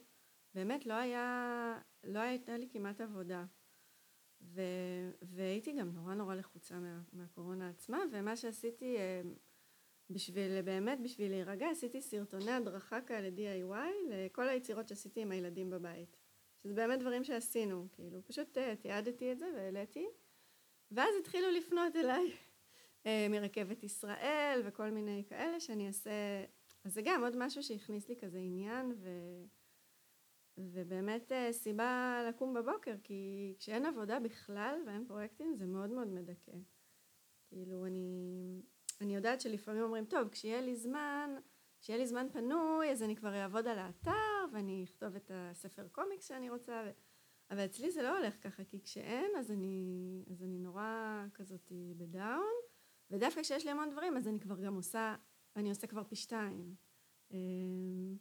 באמת 0.53 0.85
לא 0.85 0.93
היה, 0.93 1.79
לא 2.03 2.19
הייתה 2.19 2.57
לי 2.57 2.69
כמעט 2.69 3.01
עבודה. 3.01 3.45
ו, 4.41 4.61
והייתי 5.21 5.73
גם 5.79 5.89
נורא 5.89 6.13
נורא 6.13 6.35
לחוצה 6.35 6.79
מה, 6.79 7.01
מהקורונה 7.13 7.69
עצמה, 7.69 7.99
ומה 8.11 8.35
שעשיתי 8.35 8.97
אמ, 8.97 9.33
בשביל, 10.13 10.61
באמת 10.61 10.99
בשביל 11.01 11.31
להירגע, 11.31 11.69
עשיתי 11.69 12.01
סרטוני 12.01 12.51
הדרכה 12.51 13.01
כאלה 13.01 13.29
DIY 13.37 14.09
לכל 14.09 14.49
היצירות 14.49 14.87
שעשיתי 14.87 15.21
עם 15.21 15.31
הילדים 15.31 15.69
בבית. 15.69 16.17
שזה 16.63 16.73
באמת 16.73 16.99
דברים 16.99 17.23
שעשינו, 17.23 17.87
כאילו, 17.91 18.25
פשוט 18.25 18.57
אה, 18.57 18.75
תיעדתי 18.75 19.31
את 19.31 19.39
זה 19.39 19.45
והעליתי, 19.55 20.07
ואז 20.91 21.15
התחילו 21.19 21.51
לפנות 21.51 21.95
אליי 21.95 22.31
אה, 23.05 23.27
מרכבת 23.29 23.83
ישראל 23.83 24.61
וכל 24.65 24.89
מיני 24.89 25.23
כאלה 25.27 25.59
שאני 25.59 25.87
אעשה, 25.87 26.11
אז 26.83 26.93
זה 26.93 27.01
גם 27.05 27.23
עוד 27.23 27.37
משהו 27.37 27.63
שהכניס 27.63 28.09
לי 28.09 28.15
כזה 28.15 28.37
עניין, 28.37 28.93
ו... 28.97 29.09
ובאמת 30.57 31.31
אה, 31.31 31.53
סיבה 31.53 32.21
לקום 32.29 32.53
בבוקר, 32.53 32.95
כי 33.03 33.53
כשאין 33.59 33.85
עבודה 33.85 34.19
בכלל 34.19 34.79
ואין 34.87 35.05
פרויקטים 35.07 35.55
זה 35.55 35.65
מאוד 35.65 35.89
מאוד 35.89 36.07
מדכא. 36.07 36.51
כאילו 37.47 37.85
אני 37.85 38.61
אני 39.03 39.15
יודעת 39.15 39.41
שלפעמים 39.41 39.83
אומרים, 39.83 40.05
טוב, 40.05 40.29
כשיהיה 40.29 40.61
לי 40.61 40.75
זמן, 40.75 41.35
כשיהיה 41.81 41.99
לי 41.99 42.07
זמן 42.07 42.27
פנוי, 42.31 42.91
אז 42.91 43.03
אני 43.03 43.15
כבר 43.15 43.35
אעבוד 43.35 43.67
על 43.67 43.79
האתר, 43.79 44.45
ואני 44.53 44.83
אכתוב 44.83 45.15
את 45.15 45.31
הספר 45.33 45.87
קומיקס 45.91 46.27
שאני 46.27 46.49
רוצה, 46.49 46.83
ו... 46.85 46.91
אבל 47.51 47.65
אצלי 47.65 47.91
זה 47.91 48.01
לא 48.01 48.17
הולך 48.17 48.35
ככה, 48.41 48.63
כי 48.63 48.81
כשאין, 48.81 49.31
אז 49.37 49.51
אני, 49.51 50.25
אז 50.31 50.43
אני 50.43 50.59
נורא 50.59 51.23
כזאת 51.33 51.71
בדאון, 51.97 52.53
ודווקא 53.11 53.41
כשיש 53.41 53.65
לי 53.65 53.71
המון 53.71 53.89
דברים, 53.89 54.17
אז 54.17 54.27
אני 54.27 54.39
כבר 54.39 54.59
גם 54.59 54.75
עושה, 54.75 55.15
אני 55.55 55.69
עושה 55.69 55.87
כבר 55.87 56.03
פי 56.03 56.15
שתיים. 56.15 56.75
אמ, 57.31 58.17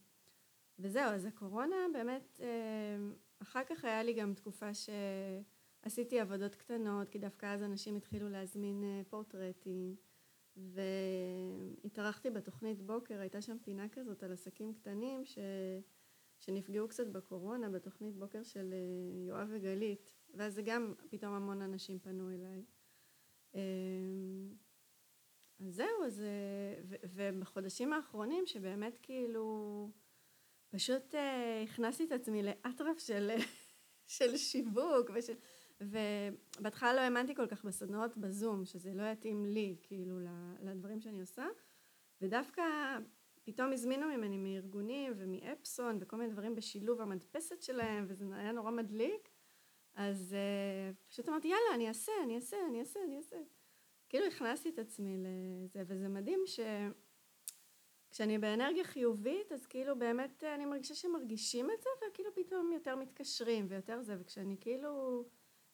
וזהו, 0.79 1.11
אז 1.11 1.25
הקורונה 1.25 1.77
באמת, 1.93 2.41
אמ, 2.41 3.15
אחר 3.43 3.65
כך 3.65 3.85
היה 3.85 4.03
לי 4.03 4.13
גם 4.13 4.35
תקופה 4.35 4.71
שעשיתי 4.75 6.21
עבודות 6.21 6.55
קטנות, 6.55 7.09
כי 7.09 7.19
דווקא 7.19 7.47
אז 7.47 7.63
אנשים 7.63 7.97
התחילו 7.97 8.29
להזמין 8.29 8.85
אה, 8.85 9.03
פורטרטים. 9.09 10.12
והתארחתי 10.57 12.31
בתוכנית 12.31 12.83
בוקר, 12.83 13.21
הייתה 13.21 13.43
שם 13.43 13.59
פינה 13.59 13.89
כזאת 13.89 14.23
על 14.23 14.33
עסקים 14.33 14.75
קטנים 14.75 15.25
ש... 15.25 15.39
שנפגעו 16.39 16.89
קצת 16.89 17.07
בקורונה, 17.07 17.69
בתוכנית 17.69 18.17
בוקר 18.17 18.43
של 18.43 18.73
אה, 18.73 19.27
יואב 19.29 19.49
וגלית, 19.51 20.15
ואז 20.35 20.55
זה 20.55 20.63
גם 20.63 20.95
פתאום 21.11 21.33
המון 21.33 21.63
אנשים 21.63 21.99
פנו 21.99 22.31
אליי. 22.31 22.65
אמ, 23.55 24.55
אז 25.61 25.75
זהו, 25.75 26.05
אז, 26.07 26.21
אה, 26.21 26.83
ו... 26.85 26.95
ובחודשים 27.05 27.93
האחרונים 27.93 28.47
שבאמת 28.47 28.99
כאילו 29.03 29.91
פשוט 30.69 31.15
אה, 31.15 31.63
הכנסתי 31.63 32.05
את 32.05 32.13
עצמי 32.13 32.43
לאטרף 32.43 32.99
של, 32.99 33.31
של 34.17 34.37
שיווק 34.37 35.11
ושל... 35.15 35.35
ובהתחלה 35.91 36.95
לא 36.95 37.01
האמנתי 37.01 37.35
כל 37.35 37.47
כך 37.47 37.65
בסדנאות 37.65 38.17
בזום, 38.17 38.65
שזה 38.65 38.95
לא 38.95 39.03
יתאים 39.03 39.47
לי, 39.47 39.77
כאילו, 39.83 40.19
לדברים 40.63 41.01
שאני 41.01 41.21
עושה, 41.21 41.47
ודווקא 42.21 42.63
פתאום 43.45 43.73
הזמינו 43.73 44.07
ממני 44.07 44.39
מארגונים 44.39 45.13
ומאפסון 45.17 45.99
וכל 46.01 46.17
מיני 46.17 46.33
דברים 46.33 46.55
בשילוב 46.55 47.01
המדפסת 47.01 47.63
שלהם, 47.63 48.05
וזה 48.09 48.25
היה 48.33 48.53
נורא 48.53 48.71
מדליק, 48.71 49.29
אז 49.95 50.37
uh, 50.37 51.09
פשוט 51.09 51.29
אמרתי, 51.29 51.49
יאללה, 51.49 51.75
אני 51.75 51.89
אעשה, 51.89 52.13
אני 52.25 52.37
אעשה, 52.37 52.57
אני 52.69 52.81
אעשה, 52.81 53.01
אני 53.05 53.17
אעשה. 53.17 53.37
כאילו 54.09 54.27
הכנסתי 54.27 54.69
את 54.69 54.79
עצמי 54.79 55.17
לזה, 55.19 55.83
וזה 55.87 56.09
מדהים 56.09 56.41
ש... 56.47 56.61
כשאני 58.11 58.39
באנרגיה 58.39 58.85
חיובית, 58.85 59.53
אז 59.53 59.67
כאילו 59.67 59.99
באמת 59.99 60.45
אני 60.45 60.67
מרגישה 60.67 60.95
שמרגישים 60.95 61.71
את 61.71 61.83
זה, 61.83 61.89
וכאילו 62.11 62.31
פתאום 62.35 62.73
יותר 62.73 62.97
מתקשרים 62.97 63.67
ויותר 63.69 64.03
זה, 64.03 64.17
וכשאני 64.21 64.57
כאילו 64.61 65.25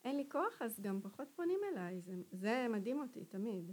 אין 0.04 0.16
לי 0.16 0.28
כוח, 0.30 0.62
אז 0.62 0.80
גם 0.80 1.00
פחות 1.00 1.28
פונים 1.34 1.60
אליי. 1.72 2.00
זה, 2.00 2.14
זה 2.32 2.66
מדהים 2.70 3.00
אותי, 3.00 3.24
תמיד. 3.24 3.72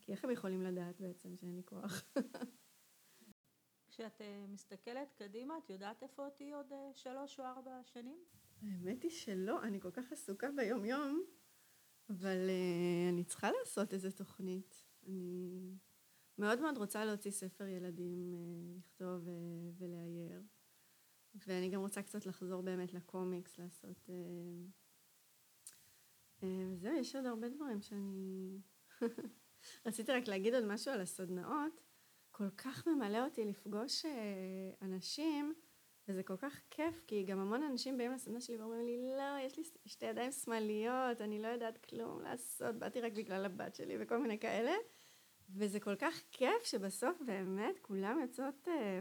כי 0.00 0.12
איך 0.12 0.24
הם 0.24 0.30
יכולים 0.30 0.62
לדעת 0.62 1.00
בעצם 1.00 1.36
שאין 1.36 1.56
לי 1.56 1.62
כוח? 1.64 2.04
כשאת 3.88 4.20
uh, 4.20 4.24
מסתכלת 4.48 5.12
קדימה, 5.12 5.58
את 5.58 5.70
יודעת 5.70 6.02
איפה 6.02 6.30
תהיי 6.36 6.52
עוד 6.52 6.72
uh, 6.72 6.94
שלוש 6.94 7.40
או 7.40 7.44
ארבע 7.44 7.80
שנים? 7.84 8.24
האמת 8.62 9.02
היא 9.02 9.10
שלא, 9.10 9.62
אני 9.62 9.80
כל 9.80 9.90
כך 9.90 10.12
עסוקה 10.12 10.50
ביום-יום, 10.56 11.24
אבל 12.08 12.48
uh, 12.48 13.12
אני 13.12 13.24
צריכה 13.24 13.50
לעשות 13.50 13.94
איזה 13.94 14.10
תוכנית. 14.12 14.84
אני 15.06 15.74
מאוד 16.38 16.60
מאוד 16.60 16.78
רוצה 16.78 17.04
להוציא 17.04 17.30
ספר 17.30 17.66
ילדים, 17.66 18.34
uh, 18.34 18.78
לכתוב 18.78 19.26
uh, 19.26 19.30
ולאייר. 19.78 20.42
ואני 21.34 21.70
גם 21.70 21.80
רוצה 21.80 22.02
קצת 22.02 22.26
לחזור 22.26 22.62
באמת 22.62 22.92
לקומיקס, 22.92 23.58
לעשות... 23.58 24.08
Uh, 24.08 24.85
אה, 26.42 26.48
וזהו, 26.72 26.94
יש 26.94 27.16
עוד 27.16 27.26
הרבה 27.26 27.48
דברים 27.48 27.80
שאני... 27.80 28.58
רציתי 29.86 30.12
רק 30.12 30.28
להגיד 30.28 30.54
עוד 30.54 30.64
משהו 30.64 30.92
על 30.92 31.00
הסדנאות. 31.00 31.80
כל 32.30 32.50
כך 32.50 32.86
ממלא 32.86 33.24
אותי 33.24 33.44
לפגוש 33.44 34.04
אה, 34.04 34.10
אנשים, 34.82 35.54
וזה 36.08 36.22
כל 36.22 36.36
כך 36.36 36.60
כיף, 36.70 37.02
כי 37.06 37.24
גם 37.24 37.38
המון 37.38 37.62
אנשים 37.62 37.98
באים 37.98 38.12
לסדנה 38.12 38.40
שלי 38.40 38.56
ואומרים 38.56 38.86
לי, 38.86 38.96
לא, 39.16 39.46
יש 39.46 39.58
לי 39.58 39.64
שתי 39.86 40.06
ידיים 40.06 40.32
שמאליות, 40.32 41.20
אני 41.20 41.42
לא 41.42 41.48
יודעת 41.48 41.86
כלום 41.86 42.22
לעשות, 42.22 42.76
באתי 42.76 43.00
רק 43.00 43.12
בגלל 43.12 43.44
הבת 43.44 43.74
שלי 43.74 43.96
וכל 44.00 44.18
מיני 44.18 44.38
כאלה. 44.38 44.72
וזה 45.54 45.80
כל 45.80 45.96
כך 45.96 46.22
כיף 46.30 46.64
שבסוף 46.64 47.22
באמת 47.26 47.78
כולם 47.82 48.20
יוצאות, 48.20 48.68
אה, 48.68 48.98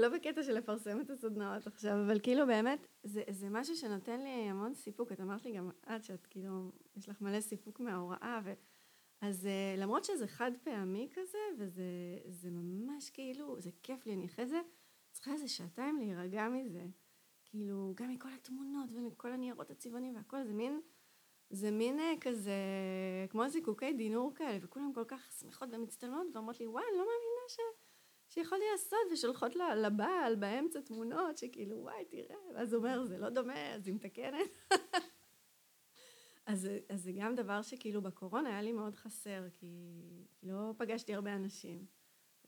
לא 0.00 0.08
בקטע 0.08 0.42
של 0.42 0.52
לפרסם 0.52 1.00
את 1.00 1.10
הסדנאות 1.10 1.66
עכשיו, 1.66 1.92
אבל 2.06 2.20
כאילו 2.20 2.46
באמת, 2.46 2.86
זה, 3.02 3.22
זה 3.30 3.48
משהו 3.50 3.76
שנותן 3.76 4.20
לי 4.20 4.30
המון 4.30 4.74
סיפוק. 4.74 5.12
את 5.12 5.20
אמרת 5.20 5.44
לי 5.44 5.52
גם 5.52 5.70
את 5.96 6.04
שאת 6.04 6.26
כאילו, 6.26 6.72
יש 6.96 7.08
לך 7.08 7.20
מלא 7.20 7.40
סיפוק 7.40 7.80
מההוראה, 7.80 8.40
ו... 8.44 8.52
אז 9.20 9.46
אה, 9.46 9.74
למרות 9.78 10.04
שזה 10.04 10.26
חד 10.26 10.50
פעמי 10.62 11.08
כזה, 11.14 11.38
וזה 11.58 12.50
ממש 12.50 13.10
כאילו, 13.10 13.60
זה 13.60 13.70
כיף 13.82 14.06
לי, 14.06 14.14
אני 14.14 14.26
אחרי 14.26 14.46
זה 14.46 14.60
צריכה 15.12 15.32
איזה 15.32 15.48
שעתיים 15.48 15.98
להירגע 15.98 16.48
מזה. 16.48 16.86
כאילו, 17.44 17.92
גם 17.96 18.10
מכל 18.10 18.28
התמונות 18.32 18.90
ומכל 18.92 19.32
הניירות 19.32 19.70
הצבעונים 19.70 20.16
והכל, 20.16 20.44
זה 20.44 20.52
מין... 20.52 20.80
זה 21.52 21.70
מין 21.70 22.00
אה, 22.00 22.12
כזה, 22.20 22.52
כמו 23.30 23.48
זיקוקי 23.48 23.92
דינור 23.92 24.32
כאלה, 24.34 24.58
וכולם 24.62 24.92
כל 24.94 25.04
כך 25.08 25.32
שמחות 25.40 25.68
ומצטלמות, 25.72 26.26
ואומרות 26.34 26.60
לי, 26.60 26.66
וואי, 26.66 26.84
אני 26.90 26.98
לא 26.98 27.04
מאמינה 27.04 27.48
ש... 27.48 27.58
שיכולתי 28.30 28.64
לעשות, 28.72 28.98
ושולחות 29.12 29.56
לבעל 29.56 30.36
באמצע 30.36 30.80
תמונות, 30.80 31.38
שכאילו, 31.38 31.76
וואי, 31.76 32.04
תראה, 32.04 32.36
ואז 32.54 32.72
הוא 32.72 32.78
אומר, 32.84 33.04
זה 33.04 33.18
לא 33.18 33.30
דומה, 33.30 33.74
אז 33.74 33.86
היא 33.86 33.94
מתקנת. 33.94 34.58
אז, 36.46 36.68
אז 36.88 37.02
זה 37.02 37.12
גם 37.12 37.34
דבר 37.34 37.62
שכאילו 37.62 38.02
בקורונה 38.02 38.48
היה 38.48 38.62
לי 38.62 38.72
מאוד 38.72 38.96
חסר, 38.96 39.44
כי, 39.54 39.66
לא 40.42 40.74
פגשתי 40.78 41.14
הרבה 41.14 41.34
אנשים. 41.34 41.86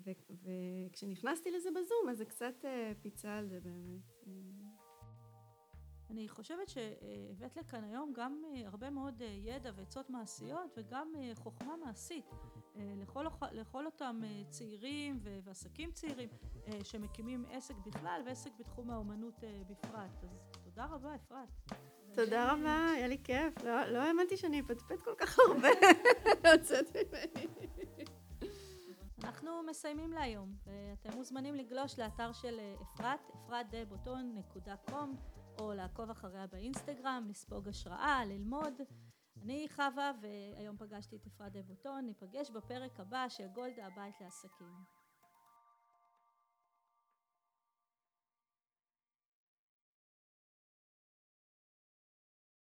וכשנכנסתי 0.00 1.50
לזה 1.50 1.70
בזום, 1.70 2.08
אז 2.10 2.18
זה 2.18 2.24
קצת 2.24 2.64
אה, 2.64 2.92
פיצה 3.02 3.38
על 3.38 3.48
זה 3.48 3.60
באמת. 3.60 4.71
אני 6.12 6.28
חושבת 6.28 6.68
שהבאת 6.68 7.56
לכאן 7.56 7.84
היום 7.84 8.12
גם 8.14 8.42
אה, 8.44 8.68
הרבה 8.68 8.90
מאוד 8.90 9.22
אה, 9.22 9.26
ידע 9.26 9.70
ועצות 9.76 10.10
מעשיות 10.10 10.74
וגם 10.76 11.12
אה, 11.16 11.32
חוכמה 11.34 11.76
מעשית 11.76 12.24
לכל, 12.76 13.26
לכל 13.52 13.86
אותם 13.86 14.20
צעירים 14.48 15.20
ועסקים 15.44 15.92
צעירים 15.92 16.28
שמקימים 16.82 17.44
עסק 17.50 17.74
בכלל 17.86 18.22
ועסק 18.26 18.50
בתחום 18.58 18.90
האומנות 18.90 19.34
בפרט. 19.68 20.24
אז 20.24 20.60
תודה 20.64 20.84
רבה 20.84 21.14
אפרת. 21.14 21.48
תודה 22.14 22.52
רבה, 22.52 22.86
היה 22.96 23.08
לי 23.08 23.18
כיף. 23.24 23.64
לא, 23.64 23.84
לא 23.84 23.98
האמנתי 23.98 24.36
שאני 24.36 24.60
אפטפט 24.60 25.02
כל 25.04 25.14
כך 25.18 25.38
הרבה. 25.48 25.68
יוצאת 26.52 26.96
ממני. 26.96 27.46
אנחנו 29.24 29.62
מסיימים 29.62 30.12
להיום, 30.12 30.54
ואתם 30.66 31.16
מוזמנים 31.16 31.54
לגלוש 31.54 31.98
לאתר 31.98 32.32
של 32.32 32.60
אפרת, 32.82 33.20
אפרת.בוטון.com 33.46 35.31
או 35.58 35.72
לעקוב 35.74 36.10
אחריה 36.10 36.46
באינסטגרם, 36.46 37.26
לספוג 37.30 37.68
השראה, 37.68 38.24
ללמוד. 38.24 38.74
אני 39.42 39.66
חווה, 39.68 40.12
והיום 40.20 40.76
פגשתי 40.76 41.16
את 41.16 41.26
אפרת 41.26 41.52
דבוטון, 41.52 42.06
ניפגש 42.06 42.50
בפרק 42.50 43.00
הבא 43.00 43.28
של 43.28 43.46
גולדה 43.48 43.86
הבית 43.86 44.20
לעסקים. 44.20 45.01